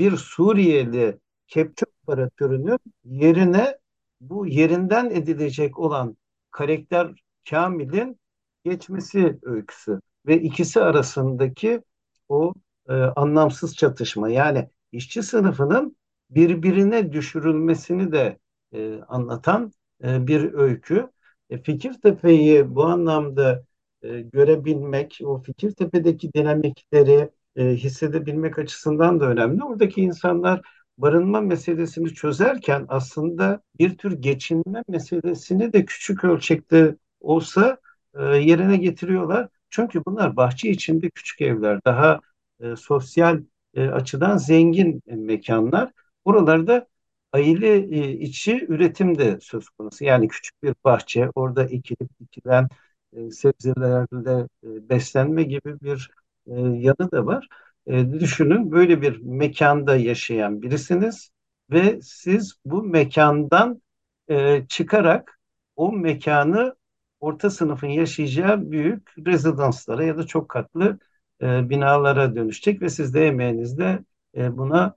Bir 0.00 0.16
Suriyeli 0.16 1.18
kepçe 1.46 1.86
operatörünün 2.02 2.78
yerine 3.04 3.78
bu 4.20 4.46
yerinden 4.46 5.10
edilecek 5.10 5.78
olan 5.78 6.16
karakter 6.50 7.22
Kamil'in 7.50 8.20
geçmesi 8.64 9.38
öyküsü 9.42 10.00
ve 10.26 10.40
ikisi 10.40 10.80
arasındaki 10.80 11.82
o 12.28 12.54
e, 12.88 12.92
anlamsız 12.92 13.76
çatışma 13.76 14.28
yani 14.30 14.70
işçi 14.92 15.22
sınıfının 15.22 15.96
birbirine 16.30 17.12
düşürülmesini 17.12 18.12
de 18.12 18.38
e, 18.72 19.00
anlatan 19.08 19.72
e, 20.04 20.26
bir 20.26 20.52
öykü. 20.52 21.10
E, 21.50 21.62
Fikirtepe'yi 21.62 22.74
bu 22.74 22.84
anlamda 22.84 23.64
e, 24.02 24.20
görebilmek, 24.20 25.20
o 25.24 25.38
Fikirtepe'deki 25.42 26.32
dinamikleri 26.32 27.30
e, 27.56 27.64
hissedebilmek 27.64 28.58
açısından 28.58 29.20
da 29.20 29.24
önemli. 29.24 29.64
Oradaki 29.64 30.00
insanlar 30.00 30.60
barınma 30.98 31.40
meselesini 31.40 32.14
çözerken 32.14 32.86
aslında 32.88 33.62
bir 33.78 33.98
tür 33.98 34.12
geçinme 34.12 34.84
meselesini 34.88 35.72
de 35.72 35.84
küçük 35.84 36.24
ölçekte 36.24 36.96
olsa 37.20 37.78
e, 38.14 38.22
yerine 38.24 38.76
getiriyorlar. 38.76 39.48
Çünkü 39.70 40.02
bunlar 40.06 40.36
bahçe 40.36 40.70
içinde 40.70 41.10
küçük 41.10 41.40
evler, 41.40 41.80
daha 41.86 42.20
e, 42.60 42.76
sosyal 42.76 43.42
e, 43.74 43.88
açıdan 43.88 44.36
zengin 44.36 45.02
mekanlar. 45.06 45.92
Buralarda 46.26 46.86
aile 47.32 47.74
e, 47.76 48.12
içi 48.12 48.66
üretim 48.68 49.18
de 49.18 49.38
söz 49.40 49.68
konusu. 49.68 50.04
Yani 50.04 50.28
küçük 50.28 50.62
bir 50.62 50.74
bahçe, 50.84 51.30
orada 51.34 51.64
ekilip 51.64 52.20
dikilen 52.20 52.68
e, 53.12 53.30
sebzelerle 53.30 54.48
e, 54.64 54.88
beslenme 54.88 55.42
gibi 55.42 55.80
bir 55.80 56.10
e, 56.46 56.52
yanı 56.60 57.10
da 57.12 57.26
var. 57.26 57.48
E, 57.86 58.12
düşünün 58.12 58.70
böyle 58.72 59.02
bir 59.02 59.20
mekanda 59.22 59.96
yaşayan 59.96 60.62
birisiniz 60.62 61.30
ve 61.70 62.00
siz 62.02 62.54
bu 62.64 62.82
mekandan 62.82 63.82
e, 64.28 64.66
çıkarak 64.68 65.40
o 65.76 65.92
mekanı 65.92 66.74
orta 67.20 67.50
sınıfın 67.50 67.86
yaşayacağı 67.88 68.70
büyük 68.70 69.14
rezidanslara 69.26 70.04
ya 70.04 70.18
da 70.18 70.26
çok 70.26 70.48
katlı 70.48 70.98
e, 71.42 71.70
binalara 71.70 72.34
dönüşecek 72.36 72.82
ve 72.82 72.88
siz 72.88 73.14
de 73.14 73.26
emeğinizle 73.26 74.04
e, 74.36 74.56
buna 74.58 74.94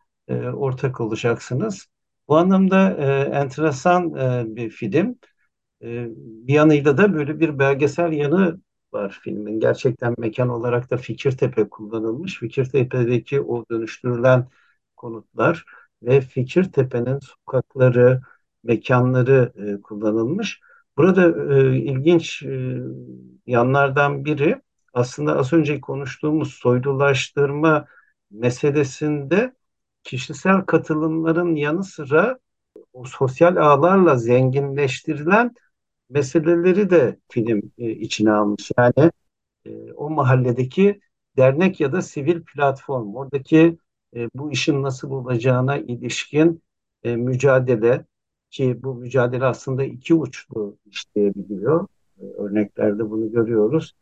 ortak 0.53 1.01
olacaksınız. 1.01 1.87
Bu 2.27 2.37
anlamda 2.37 2.89
enteresan 3.25 4.15
bir 4.55 4.69
film. 4.69 5.19
Bir 5.81 6.53
yanıyla 6.53 6.97
da 6.97 7.13
böyle 7.13 7.39
bir 7.39 7.59
belgesel 7.59 8.11
yanı 8.11 8.61
var 8.93 9.19
filmin. 9.23 9.59
Gerçekten 9.59 10.15
mekan 10.17 10.49
olarak 10.49 10.91
da 10.91 10.97
Fikirtepe 10.97 11.69
kullanılmış. 11.69 12.39
Fikirtepe'deki 12.39 13.41
o 13.41 13.65
dönüştürülen 13.71 14.47
konutlar 14.95 15.65
ve 16.03 16.21
Fikirtepe'nin 16.21 17.19
sokakları, 17.19 18.21
mekanları 18.63 19.53
e, 19.55 19.81
kullanılmış. 19.81 20.61
Burada 20.97 21.55
e, 21.55 21.77
ilginç 21.77 22.43
e, 22.43 22.79
yanlardan 23.47 24.25
biri 24.25 24.61
aslında 24.93 25.37
az 25.37 25.53
önce 25.53 25.81
konuştuğumuz 25.81 26.53
soylulaştırma 26.53 27.85
meselesinde 28.31 29.53
kişisel 30.03 30.61
katılımların 30.61 31.55
yanı 31.55 31.83
sıra 31.83 32.39
o 32.93 33.05
sosyal 33.05 33.55
ağlarla 33.55 34.15
zenginleştirilen 34.15 35.55
meseleleri 36.13 36.89
de 36.89 37.19
film 37.29 37.61
e, 37.77 37.91
içine 37.91 38.31
almış. 38.31 38.71
Yani 38.77 39.11
e, 39.65 39.93
o 39.93 40.09
mahalledeki 40.09 41.01
dernek 41.37 41.79
ya 41.79 41.91
da 41.93 42.01
sivil 42.01 42.43
platform, 42.43 43.15
oradaki 43.15 43.77
e, 44.15 44.29
bu 44.35 44.51
işin 44.51 44.83
nasıl 44.83 45.11
olacağına 45.11 45.77
ilişkin 45.77 46.63
e, 47.03 47.15
mücadele 47.15 48.05
ki 48.51 48.83
bu 48.83 48.95
mücadele 48.95 49.45
aslında 49.45 49.83
iki 49.83 50.13
uçlu 50.13 50.77
işleyebiliyor. 50.85 51.87
E, 52.21 52.25
örneklerde 52.25 53.09
bunu 53.09 53.31
görüyoruz. 53.31 53.95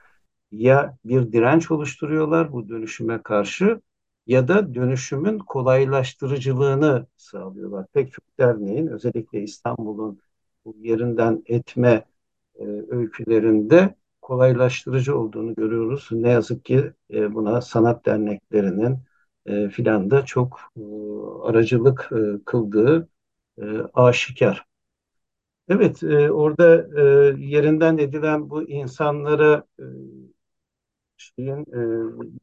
Ya 0.52 0.97
bir 1.06 1.32
direnç 1.32 1.71
oluşturuyorlar 1.71 2.52
bu 2.54 2.69
dönüşüme 2.69 3.21
karşı 3.24 3.82
ya 4.28 4.47
da 4.47 4.74
dönüşümün 4.76 5.39
kolaylaştırıcılığını 5.39 7.08
sağlıyorlar. 7.17 7.86
Pek 7.93 8.13
çok 8.13 8.39
derneğin 8.39 8.88
özellikle 8.88 9.43
İstanbul'un 9.43 10.19
bu 10.65 10.76
yerinden 10.78 11.43
etme 11.45 12.06
e, 12.60 12.63
öykülerinde 12.89 13.95
kolaylaştırıcı 14.21 15.17
olduğunu 15.19 15.56
görüyoruz. 15.56 16.10
Ne 16.12 16.30
yazık 16.30 16.65
ki 16.65 16.93
e, 17.13 17.34
buna 17.36 17.62
sanat 17.62 18.06
derneklerinin 18.06 19.00
e, 19.45 19.69
filan 19.69 20.12
da 20.12 20.26
çok 20.26 20.60
e, 20.78 20.82
aracılık 21.43 22.10
e, 22.12 22.45
kıldığı 22.45 23.10
e, 23.62 23.63
aşikar. 23.93 24.65
Evet, 25.69 26.04
e, 26.04 26.32
orada 26.32 26.88
e, 27.02 27.02
yerinden 27.45 27.97
edilen 27.97 28.50
bu 28.50 28.63
insanlara 28.69 29.63
e, 29.80 29.84
şeyin, 31.17 31.65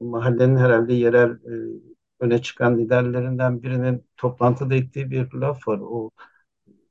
e, 0.00 0.04
mahallenin 0.04 0.56
herhalde 0.56 0.94
yerel 0.94 1.30
e, 1.30 1.80
öne 2.20 2.42
çıkan 2.42 2.78
liderlerinden 2.78 3.62
birinin 3.62 4.04
toplantıda 4.16 4.74
ettiği 4.74 5.10
bir 5.10 5.32
laf 5.32 5.68
var. 5.68 5.78
O 5.82 6.10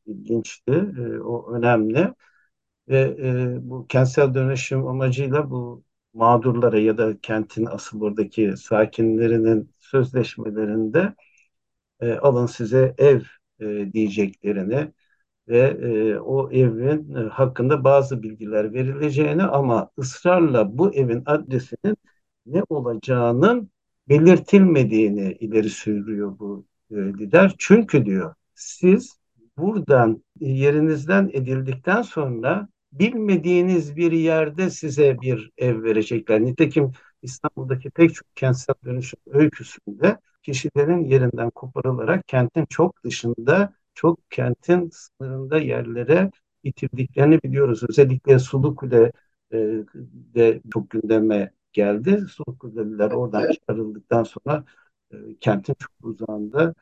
ilginçti, 0.08 0.72
e, 0.72 1.20
o 1.20 1.54
önemli 1.54 2.13
ve 2.89 3.00
e, 3.20 3.58
bu 3.70 3.88
kentsel 3.88 4.34
dönüşüm 4.34 4.88
amacıyla 4.88 5.50
bu 5.50 5.84
mağdurlara 6.13 6.80
ya 6.80 6.98
da 6.98 7.22
kentin 7.22 7.65
asıl 7.65 8.02
oradaki 8.02 8.58
sakinlerinin 8.58 9.72
sözleşmelerinde 9.80 11.15
e, 12.02 12.13
alın 12.13 12.46
size 12.46 12.96
ev 12.98 13.22
e, 13.60 13.93
diyeceklerini 13.93 14.93
ve 15.48 15.60
e, 15.60 16.20
o 16.20 16.52
evin 16.52 17.15
e, 17.15 17.20
hakkında 17.30 17.84
bazı 17.84 18.24
bilgiler 18.24 18.74
verileceğini 18.74 19.43
ama 19.43 19.89
ısrarla 20.00 20.78
bu 20.78 20.93
evin 20.96 21.24
adresinin 21.26 21.98
ne 22.46 22.63
olacağının 22.70 23.72
belirtilmediğini 24.10 25.32
ileri 25.39 25.70
sürüyor 25.70 26.39
bu 26.39 26.65
e, 26.91 26.96
lider. 26.96 27.56
Çünkü 27.58 28.06
diyor 28.06 28.36
siz 28.56 29.20
buradan 29.58 30.24
yerinizden 30.39 31.30
edildikten 31.34 32.02
sonra 32.02 32.67
bilmediğiniz 32.91 33.96
bir 33.96 34.12
yerde 34.12 34.70
size 34.70 35.22
bir 35.22 35.52
ev 35.58 35.84
verecekler. 35.84 36.41
Nitekim 36.41 36.91
İstanbul'daki 37.22 37.89
pek 37.89 38.13
çok 38.15 38.36
kentsel 38.36 38.76
dönüşüm 38.86 39.20
öyküsünde 39.28 40.17
kişilerin 40.43 41.04
yerinden 41.06 41.50
koparılarak 41.50 42.28
kentin 42.28 42.65
çok 42.65 43.04
dışında, 43.04 43.74
çok 43.93 44.32
kentin 44.32 44.89
sınırında 44.93 45.58
yerlere 45.60 46.32
itirdiklerini 46.63 47.39
biliyoruz. 47.43 47.84
Özellikle 47.89 48.39
Sulukule 48.39 49.12
e, 49.54 49.58
de 50.36 50.62
çok 50.74 50.89
gündeme 50.89 51.52
geldi. 51.74 52.22
Sulukule'liler 52.32 53.12
oradan 53.12 53.52
çıkarıldıktan 53.52 54.24
sonra 54.24 54.63
e, 55.12 55.15
kentin 55.41 55.74
çok 55.80 55.91
uzağında 56.04 56.70
e, 56.70 56.74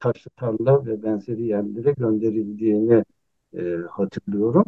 taşlı 0.00 0.30
tarla 0.30 0.86
ve 0.86 1.02
benzeri 1.02 1.42
yerlere 1.42 1.92
gönderildiğini 1.92 3.04
e, 3.58 3.76
hatırlıyorum. 3.90 4.64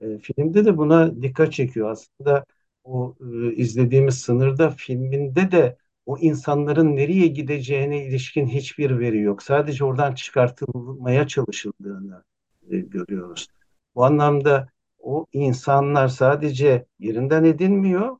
E, 0.00 0.18
filmde 0.18 0.64
de 0.64 0.76
buna 0.76 1.22
dikkat 1.22 1.52
çekiyor. 1.52 1.90
Aslında 1.90 2.44
o 2.84 3.16
e, 3.20 3.52
izlediğimiz 3.54 4.18
sınırda 4.18 4.70
filminde 4.70 5.50
de 5.50 5.76
o 6.06 6.18
insanların 6.18 6.96
nereye 6.96 7.26
gideceğine 7.26 8.06
ilişkin 8.06 8.46
hiçbir 8.46 8.98
veri 8.98 9.20
yok. 9.20 9.42
Sadece 9.42 9.84
oradan 9.84 10.14
çıkartılmaya 10.14 11.26
çalışıldığını 11.26 12.24
e, 12.70 12.78
görüyoruz. 12.78 13.48
Bu 13.94 14.04
anlamda 14.04 14.68
o 14.98 15.26
insanlar 15.32 16.08
sadece 16.08 16.86
yerinden 16.98 17.44
edilmiyor, 17.44 18.16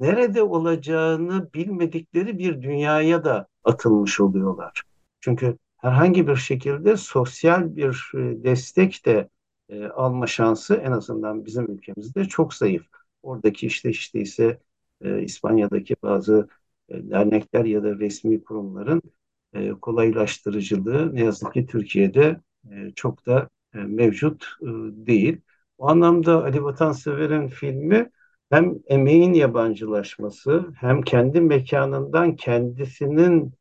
nerede 0.00 0.42
olacağını 0.42 1.52
bilmedikleri 1.54 2.38
bir 2.38 2.62
dünyaya 2.62 3.24
da 3.24 3.48
atılmış 3.64 4.20
oluyorlar. 4.20 4.82
Çünkü 5.20 5.58
herhangi 5.76 6.28
bir 6.28 6.36
şekilde 6.36 6.96
sosyal 6.96 7.76
bir 7.76 8.12
e, 8.14 8.44
destek 8.44 9.06
de 9.06 9.28
e, 9.68 9.86
alma 9.86 10.26
şansı 10.26 10.74
en 10.74 10.92
azından 10.92 11.44
bizim 11.44 11.70
ülkemizde 11.72 12.24
çok 12.24 12.54
zayıf. 12.54 12.86
Oradaki 13.22 13.66
işte 13.66 13.90
işte 13.90 14.20
ise 14.20 14.58
e, 15.00 15.22
İspanya'daki 15.22 15.96
bazı 16.02 16.48
e, 16.88 17.10
dernekler 17.10 17.64
ya 17.64 17.82
da 17.82 17.98
resmi 17.98 18.44
kurumların 18.44 19.02
e, 19.52 19.70
kolaylaştırıcılığı 19.70 21.14
ne 21.14 21.24
yazık 21.24 21.54
ki 21.54 21.66
Türkiye'de 21.66 22.40
e, 22.70 22.90
çok 22.96 23.26
da 23.26 23.48
e, 23.74 23.78
mevcut 23.78 24.44
e, 24.62 24.66
değil. 25.06 25.40
O 25.78 25.88
anlamda 25.88 26.44
Ali 26.44 26.64
Vatansever'in 26.64 27.48
filmi 27.48 28.10
hem 28.50 28.74
emeğin 28.86 29.32
yabancılaşması 29.32 30.66
hem 30.76 31.02
kendi 31.02 31.40
mekanından 31.40 32.36
kendisinin 32.36 33.52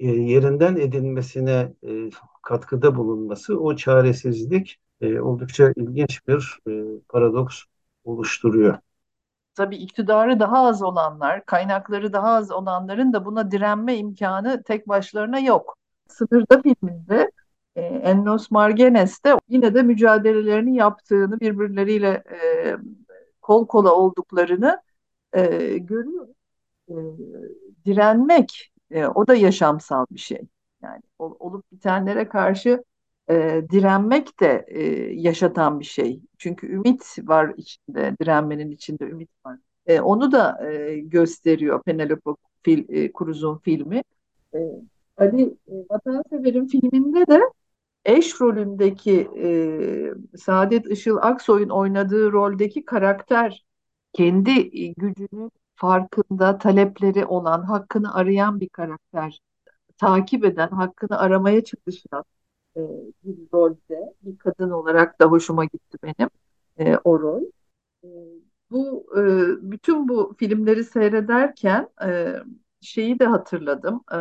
e, 0.00 0.06
yerinden 0.06 0.76
edinmesine 0.76 1.72
e, 1.86 2.10
katkıda 2.42 2.96
bulunması 2.96 3.60
o 3.60 3.76
çaresizlik 3.76 4.80
e, 5.00 5.20
oldukça 5.20 5.72
ilginç 5.76 6.28
bir 6.28 6.60
paradoks 7.08 7.62
oluşturuyor. 8.04 8.78
Tabii 9.54 9.76
iktidarı 9.76 10.40
daha 10.40 10.66
az 10.66 10.82
olanlar, 10.82 11.46
kaynakları 11.46 12.12
daha 12.12 12.28
az 12.28 12.50
olanların 12.52 13.12
da 13.12 13.24
buna 13.24 13.50
direnme 13.50 13.96
imkanı 13.96 14.62
tek 14.62 14.88
başlarına 14.88 15.38
yok. 15.38 15.76
Sınırda 16.08 16.62
filminde 16.62 17.30
Ennos 17.76 18.50
Margenes 18.50 19.24
de 19.24 19.34
yine 19.48 19.74
de 19.74 19.82
mücadelelerini 19.82 20.76
yaptığını, 20.76 21.40
birbirleriyle 21.40 22.24
kol 23.42 23.66
kola 23.66 23.92
olduklarını 23.92 24.82
e, 25.32 25.42
görüyoruz. 25.78 26.30
Direnmek, 27.86 28.72
e, 28.94 29.06
o 29.06 29.26
da 29.26 29.34
yaşamsal 29.34 30.06
bir 30.10 30.18
şey. 30.18 30.42
Yani 30.82 31.02
ol, 31.18 31.34
olup 31.38 31.72
bitenlere 31.72 32.28
karşı 32.28 32.84
e, 33.30 33.62
direnmek 33.70 34.40
de 34.40 34.64
e, 34.68 34.82
yaşatan 35.14 35.80
bir 35.80 35.84
şey. 35.84 36.20
Çünkü 36.38 36.66
ümit 36.66 37.16
var 37.22 37.54
içinde, 37.56 38.16
direnmenin 38.20 38.70
içinde 38.70 39.04
ümit 39.04 39.30
var. 39.46 39.58
E, 39.86 40.00
onu 40.00 40.32
da 40.32 40.70
e, 40.72 40.98
gösteriyor 40.98 41.82
Penelope 41.82 42.30
fil, 42.62 42.84
e, 42.88 43.12
Cruz'un 43.18 43.58
filmi. 43.58 44.02
E, 44.54 44.58
Ali 45.16 45.42
e, 45.42 45.72
Vatansever'in 45.90 46.66
filminde 46.66 47.26
de 47.26 47.40
eş 48.04 48.40
rolündeki 48.40 49.28
e, 49.36 49.48
Saadet 50.36 50.86
Işıl 50.86 51.16
Aksoy'un 51.16 51.68
oynadığı 51.68 52.32
roldeki 52.32 52.84
karakter 52.84 53.64
kendi 54.12 54.50
e, 54.50 54.86
gücünün 54.86 55.50
farkında, 55.76 56.58
talepleri 56.58 57.26
olan, 57.26 57.62
hakkını 57.62 58.14
arayan 58.14 58.60
bir 58.60 58.68
karakter. 58.68 59.40
Takip 59.98 60.44
eden, 60.44 60.68
hakkını 60.68 61.18
aramaya 61.18 61.64
çalışan 61.64 62.24
e, 62.76 62.80
bir 63.24 63.36
rolde, 63.54 64.14
bir 64.22 64.38
kadın 64.38 64.70
olarak 64.70 65.20
da 65.20 65.26
hoşuma 65.26 65.64
gitti 65.64 65.98
benim 66.02 66.30
e, 66.78 66.96
o 67.04 67.20
rol. 67.20 67.42
E, 68.04 68.08
bu 68.70 69.06
e, 69.18 69.22
bütün 69.72 70.08
bu 70.08 70.34
filmleri 70.38 70.84
seyrederken 70.84 71.88
e, 72.06 72.34
şeyi 72.80 73.18
de 73.18 73.26
hatırladım. 73.26 74.04
E, 74.12 74.18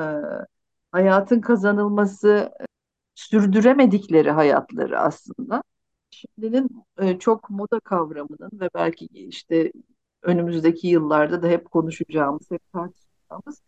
hayatın 0.92 1.42
kazanılması 1.42 2.52
sürdüremedikleri 3.16 4.32
hayatları 4.32 5.00
aslında. 5.00 5.64
Şimdinin 6.12 6.86
e, 6.98 7.20
çok 7.20 7.50
moda 7.50 7.80
kavramının 7.80 8.52
ve 8.54 8.70
belki 8.76 9.06
işte 9.06 9.72
önümüzdeki 10.24 10.88
yıllarda 10.88 11.44
da 11.44 11.48
hep 11.48 11.72
konuşacağımız, 11.72 12.52
hep 12.52 12.62
tartışacağımız. 12.74 13.62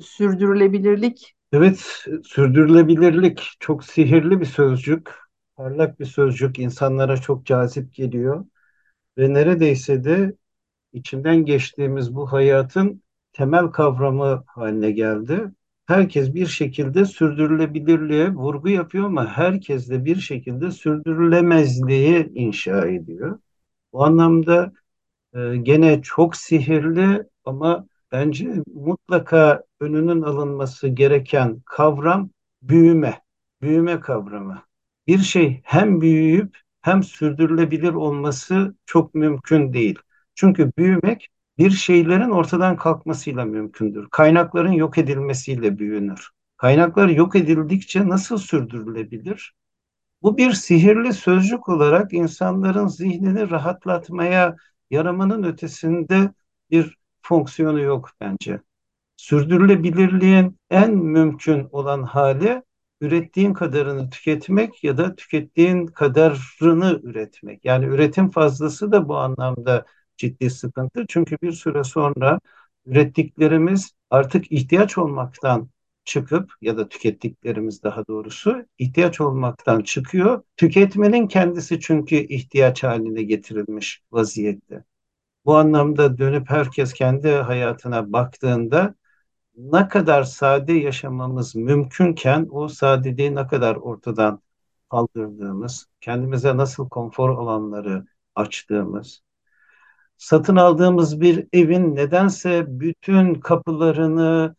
Sürdürülebilirlik. 0.00 1.34
Evet, 1.52 2.06
sürdürülebilirlik 2.24 3.56
çok 3.60 3.84
sihirli 3.84 4.40
bir 4.40 4.46
sözcük, 4.46 5.10
parlak 5.56 6.00
bir 6.00 6.04
sözcük, 6.04 6.58
insanlara 6.58 7.16
çok 7.16 7.46
cazip 7.46 7.94
geliyor 7.94 8.44
ve 9.18 9.34
neredeyse 9.34 10.04
de 10.04 10.36
içinden 10.92 11.44
geçtiğimiz 11.44 12.14
bu 12.14 12.32
hayatın 12.32 13.02
temel 13.32 13.66
kavramı 13.66 14.44
haline 14.46 14.90
geldi. 14.90 15.50
Herkes 15.86 16.34
bir 16.34 16.46
şekilde 16.46 17.04
sürdürülebilirliğe 17.04 18.34
vurgu 18.34 18.68
yapıyor 18.68 19.04
ama 19.04 19.26
herkes 19.26 19.90
de 19.90 20.04
bir 20.04 20.16
şekilde 20.16 20.70
sürdürülemezliği 20.70 22.32
inşa 22.34 22.86
ediyor. 22.86 23.38
Bu 23.92 24.04
anlamda 24.04 24.72
e, 25.34 25.56
gene 25.56 26.02
çok 26.02 26.36
sihirli 26.36 27.22
ama 27.44 27.86
bence 28.12 28.54
mutlaka 28.74 29.62
önünün 29.80 30.22
alınması 30.22 30.88
gereken 30.88 31.60
kavram 31.66 32.30
büyüme. 32.62 33.22
Büyüme 33.62 34.00
kavramı. 34.00 34.62
Bir 35.06 35.18
şey 35.18 35.60
hem 35.64 36.00
büyüyüp 36.00 36.58
hem 36.80 37.02
sürdürülebilir 37.02 37.92
olması 37.94 38.74
çok 38.86 39.14
mümkün 39.14 39.72
değil. 39.72 39.98
Çünkü 40.34 40.72
büyümek 40.78 41.28
bir 41.58 41.70
şeylerin 41.70 42.30
ortadan 42.30 42.76
kalkmasıyla 42.76 43.44
mümkündür. 43.44 44.08
Kaynakların 44.10 44.72
yok 44.72 44.98
edilmesiyle 44.98 45.78
büyünür. 45.78 46.30
Kaynaklar 46.56 47.08
yok 47.08 47.36
edildikçe 47.36 48.08
nasıl 48.08 48.38
sürdürülebilir? 48.38 49.54
Bu 50.22 50.36
bir 50.38 50.52
sihirli 50.52 51.12
sözcük 51.12 51.68
olarak 51.68 52.12
insanların 52.12 52.86
zihnini 52.86 53.50
rahatlatmaya 53.50 54.56
yaramanın 54.92 55.42
ötesinde 55.42 56.34
bir 56.70 56.98
fonksiyonu 57.22 57.80
yok 57.80 58.10
bence. 58.20 58.60
Sürdürülebilirliğin 59.16 60.58
en 60.70 60.94
mümkün 60.96 61.68
olan 61.72 62.02
hali 62.02 62.62
ürettiğin 63.00 63.52
kadarını 63.54 64.10
tüketmek 64.10 64.84
ya 64.84 64.98
da 64.98 65.16
tükettiğin 65.16 65.86
kadarını 65.86 67.00
üretmek. 67.02 67.64
Yani 67.64 67.84
üretim 67.86 68.30
fazlası 68.30 68.92
da 68.92 69.08
bu 69.08 69.16
anlamda 69.16 69.84
ciddi 70.16 70.50
sıkıntı. 70.50 71.04
Çünkü 71.08 71.36
bir 71.42 71.52
süre 71.52 71.84
sonra 71.84 72.40
ürettiklerimiz 72.86 73.92
artık 74.10 74.52
ihtiyaç 74.52 74.98
olmaktan 74.98 75.68
çıkıp 76.04 76.52
ya 76.60 76.76
da 76.76 76.88
tükettiklerimiz 76.88 77.82
daha 77.82 78.06
doğrusu 78.06 78.66
ihtiyaç 78.78 79.20
olmaktan 79.20 79.80
çıkıyor. 79.80 80.42
Tüketmenin 80.56 81.28
kendisi 81.28 81.80
çünkü 81.80 82.16
ihtiyaç 82.16 82.84
haline 82.84 83.22
getirilmiş 83.22 84.02
vaziyette. 84.12 84.84
Bu 85.44 85.56
anlamda 85.56 86.18
dönüp 86.18 86.50
herkes 86.50 86.92
kendi 86.92 87.28
hayatına 87.30 88.12
baktığında 88.12 88.94
ne 89.56 89.88
kadar 89.88 90.22
sade 90.22 90.72
yaşamamız 90.72 91.54
mümkünken 91.54 92.48
o 92.50 92.68
sadeliği 92.68 93.34
ne 93.34 93.46
kadar 93.46 93.76
ortadan 93.76 94.42
kaldırdığımız, 94.90 95.86
kendimize 96.00 96.56
nasıl 96.56 96.88
konfor 96.88 97.30
alanları 97.30 98.04
açtığımız, 98.34 99.22
satın 100.16 100.56
aldığımız 100.56 101.20
bir 101.20 101.46
evin 101.52 101.96
nedense 101.96 102.64
bütün 102.68 103.34
kapılarını, 103.34 104.56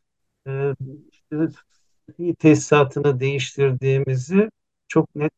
tesisatını 2.40 3.20
değiştirdiğimizi 3.20 4.50
çok 4.88 5.16
net 5.16 5.34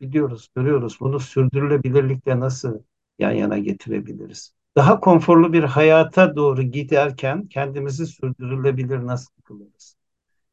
biliyoruz, 0.00 0.48
görüyoruz. 0.56 0.98
Bunu 1.00 1.20
sürdürülebilirlikle 1.20 2.40
nasıl 2.40 2.78
yan 3.18 3.32
yana 3.32 3.58
getirebiliriz? 3.58 4.54
Daha 4.76 5.00
konforlu 5.00 5.52
bir 5.52 5.62
hayata 5.64 6.36
doğru 6.36 6.62
giderken 6.62 7.48
kendimizi 7.48 8.06
sürdürülebilir 8.06 9.06
nasıl 9.06 9.42
kılırız? 9.44 9.96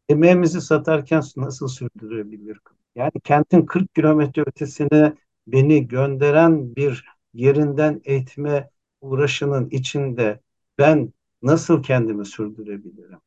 Emeğimizi 0.09 0.61
satarken 0.61 1.23
nasıl 1.37 1.67
sürdürülebilir? 1.67 2.59
Yani 2.95 3.11
kentin 3.23 3.65
40 3.65 3.95
kilometre 3.95 4.41
ötesine 4.41 5.13
beni 5.47 5.87
gönderen 5.87 6.75
bir 6.75 7.05
yerinden 7.33 8.01
eğitme 8.05 8.69
uğraşının 9.01 9.69
içinde 9.69 10.39
ben 10.77 11.13
nasıl 11.41 11.83
kendimi 11.83 12.25
sürdürebilirim? 12.25 13.19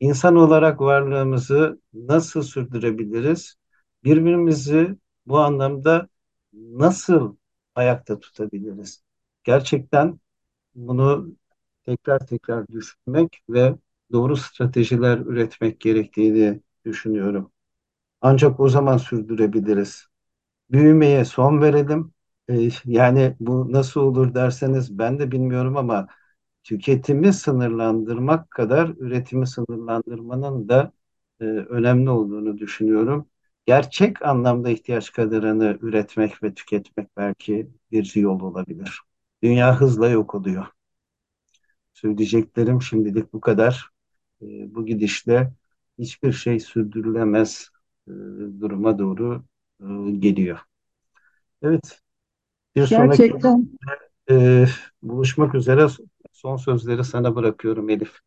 İnsan 0.00 0.36
olarak 0.36 0.80
varlığımızı 0.80 1.80
nasıl 1.94 2.42
sürdürebiliriz? 2.42 3.54
Birbirimizi 4.04 4.96
bu 5.26 5.38
anlamda 5.38 6.08
nasıl 6.52 7.36
ayakta 7.74 8.20
tutabiliriz? 8.20 9.02
Gerçekten 9.44 10.20
bunu 10.74 11.34
tekrar 11.86 12.26
tekrar 12.28 12.68
düşünmek 12.68 13.42
ve 13.50 13.76
doğru 14.12 14.36
stratejiler 14.36 15.18
üretmek 15.18 15.80
gerektiğini 15.80 16.60
düşünüyorum. 16.86 17.52
Ancak 18.20 18.60
o 18.60 18.68
zaman 18.68 18.96
sürdürebiliriz. 18.96 20.06
Büyümeye 20.70 21.24
son 21.24 21.60
verelim. 21.62 22.12
Ee, 22.50 22.68
yani 22.84 23.36
bu 23.40 23.72
nasıl 23.72 24.00
olur 24.00 24.34
derseniz 24.34 24.98
ben 24.98 25.18
de 25.18 25.32
bilmiyorum 25.32 25.76
ama 25.76 26.08
tüketimi 26.62 27.32
sınırlandırmak 27.32 28.50
kadar 28.50 28.88
üretimi 28.88 29.46
sınırlandırmanın 29.46 30.68
da 30.68 30.92
e, 31.40 31.44
önemli 31.44 32.10
olduğunu 32.10 32.58
düşünüyorum. 32.58 33.26
Gerçek 33.66 34.22
anlamda 34.26 34.70
ihtiyaç 34.70 35.12
kadarını 35.12 35.78
üretmek 35.80 36.42
ve 36.42 36.54
tüketmek 36.54 37.16
belki 37.16 37.70
bir 37.92 38.16
yol 38.16 38.40
olabilir. 38.40 39.00
Dünya 39.42 39.80
hızla 39.80 40.08
yok 40.08 40.34
oluyor. 40.34 40.66
Söyleyeceklerim 41.92 42.82
şimdilik 42.82 43.32
bu 43.32 43.40
kadar. 43.40 43.90
E, 44.42 44.74
bu 44.74 44.86
gidişle 44.86 45.52
hiçbir 45.98 46.32
şey 46.32 46.60
sürdürülemez 46.60 47.70
e, 48.08 48.12
duruma 48.60 48.98
doğru 48.98 49.44
e, 49.80 50.10
geliyor. 50.10 50.58
Evet, 51.62 52.00
bir 52.76 52.86
sonraki 52.86 53.16
Gerçekten 53.16 53.68
e, 54.30 54.66
buluşmak 55.02 55.54
üzere 55.54 55.86
son 56.40 56.56
sözleri 56.56 57.04
sana 57.04 57.36
bırakıyorum 57.36 57.90
Elif. 57.90 58.20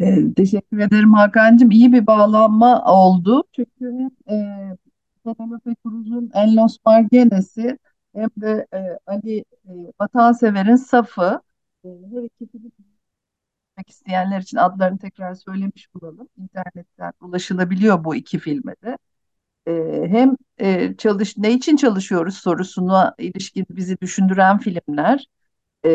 e, 0.00 0.34
teşekkür 0.34 0.78
ederim 0.78 1.12
Hakan'cığım. 1.14 1.70
İyi 1.70 1.92
bir 1.92 2.06
bağlanma 2.06 2.84
oldu. 2.94 3.44
Çünkü 3.52 3.70
hem 3.80 4.34
e, 4.36 4.76
Penelope 5.24 5.74
Cruz'un 5.84 6.30
En 6.34 6.56
Los 6.56 6.78
Margines'i 6.86 7.78
hem 8.14 8.28
de 8.36 8.66
e, 8.74 8.78
Ali 9.06 9.38
e, 9.38 9.72
Vatansever'in 10.00 10.76
Safı 10.76 11.40
e, 11.84 11.88
her 11.88 12.22
iki 12.22 12.46
film 12.52 12.72
izlemek 12.78 13.90
isteyenler 13.90 14.40
için 14.40 14.56
adlarını 14.56 14.98
tekrar 14.98 15.34
söylemiş 15.34 15.94
bulalım. 15.94 16.28
İnternetten 16.38 17.12
ulaşılabiliyor 17.20 18.04
bu 18.04 18.14
iki 18.16 18.38
filme 18.38 18.74
de. 18.84 18.98
E, 19.68 19.72
hem 20.08 20.36
e, 20.58 20.96
çalış 20.96 21.36
ne 21.38 21.52
için 21.52 21.76
çalışıyoruz 21.76 22.36
sorusuna 22.36 23.14
ilişkin 23.18 23.66
bizi 23.70 24.00
düşündüren 24.00 24.58
filmler. 24.58 25.26
E, 25.86 25.90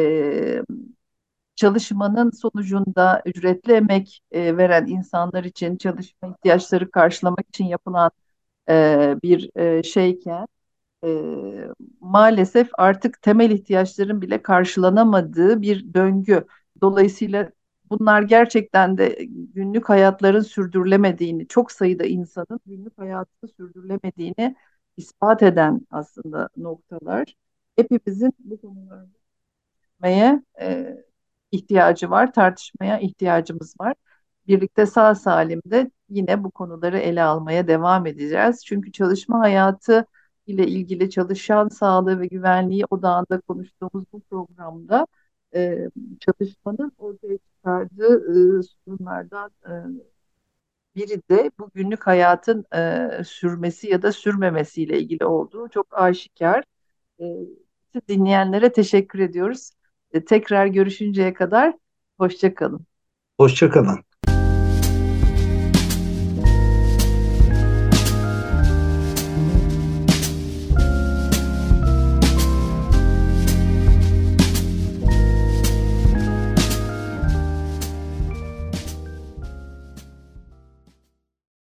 çalışmanın 1.55 2.31
sonucunda 2.31 3.21
ücretli 3.25 3.73
emek 3.73 4.21
e, 4.31 4.57
veren 4.57 4.87
insanlar 4.87 5.43
için 5.43 5.77
çalışma 5.77 6.29
ihtiyaçları 6.29 6.91
karşılamak 6.91 7.47
için 7.49 7.65
yapılan 7.65 8.11
e, 8.69 9.15
bir 9.23 9.51
e, 9.59 9.83
şeyken 9.83 10.47
e, 11.05 11.09
maalesef 12.01 12.69
artık 12.73 13.21
temel 13.21 13.51
ihtiyaçların 13.51 14.21
bile 14.21 14.41
karşılanamadığı 14.41 15.61
bir 15.61 15.93
döngü. 15.93 16.45
Dolayısıyla 16.81 17.51
bunlar 17.89 18.21
gerçekten 18.21 18.97
de 18.97 19.17
günlük 19.29 19.89
hayatların 19.89 20.41
sürdürülemediğini, 20.41 21.47
çok 21.47 21.71
sayıda 21.71 22.05
insanın 22.05 22.59
günlük 22.65 22.97
hayatını 22.99 23.49
sürdürülemediğini 23.57 24.55
ispat 24.97 25.43
eden 25.43 25.81
aslında 25.91 26.49
noktalar. 26.57 27.35
Hepimizin 27.75 28.33
bu 28.39 28.61
konularda 28.61 29.09
e, 30.61 30.97
ihtiyacı 31.51 32.09
var, 32.09 32.33
tartışmaya 32.33 32.99
ihtiyacımız 32.99 33.75
var. 33.79 33.93
Birlikte 34.47 34.85
sağ 34.85 35.15
salim 35.15 35.61
de 35.65 35.91
yine 36.09 36.43
bu 36.43 36.51
konuları 36.51 36.99
ele 36.99 37.23
almaya 37.23 37.67
devam 37.67 38.05
edeceğiz. 38.05 38.65
Çünkü 38.65 38.91
çalışma 38.91 39.39
hayatı 39.39 40.05
ile 40.47 40.67
ilgili 40.67 41.09
çalışan 41.09 41.67
sağlığı 41.67 42.19
ve 42.19 42.27
güvenliği 42.27 42.85
odağında 42.89 43.41
konuştuğumuz 43.41 44.05
bu 44.13 44.21
programda 44.21 45.07
e, 45.55 45.89
çalışmanın 46.19 46.91
ortaya 46.97 47.37
çıkardığı 47.37 48.59
e, 48.59 48.63
sorunlardan 48.63 49.51
e, 49.67 49.73
biri 50.95 51.21
de 51.29 51.51
bu 51.59 51.69
günlük 51.73 52.07
hayatın 52.07 52.65
e, 52.75 53.23
sürmesi 53.23 53.87
ya 53.89 54.01
da 54.01 54.11
sürmemesiyle 54.11 54.99
ilgili 54.99 55.25
olduğu 55.25 55.69
çok 55.69 55.87
aşikar. 55.91 56.63
E, 57.19 57.25
dinleyenlere 58.09 58.71
teşekkür 58.71 59.19
ediyoruz. 59.19 59.71
Tekrar 60.23 60.67
görüşünceye 60.67 61.33
kadar 61.33 61.73
hoşça 62.17 62.55
kalın. 62.55 62.85
Hoşça 63.37 63.69
kalın. 63.69 64.03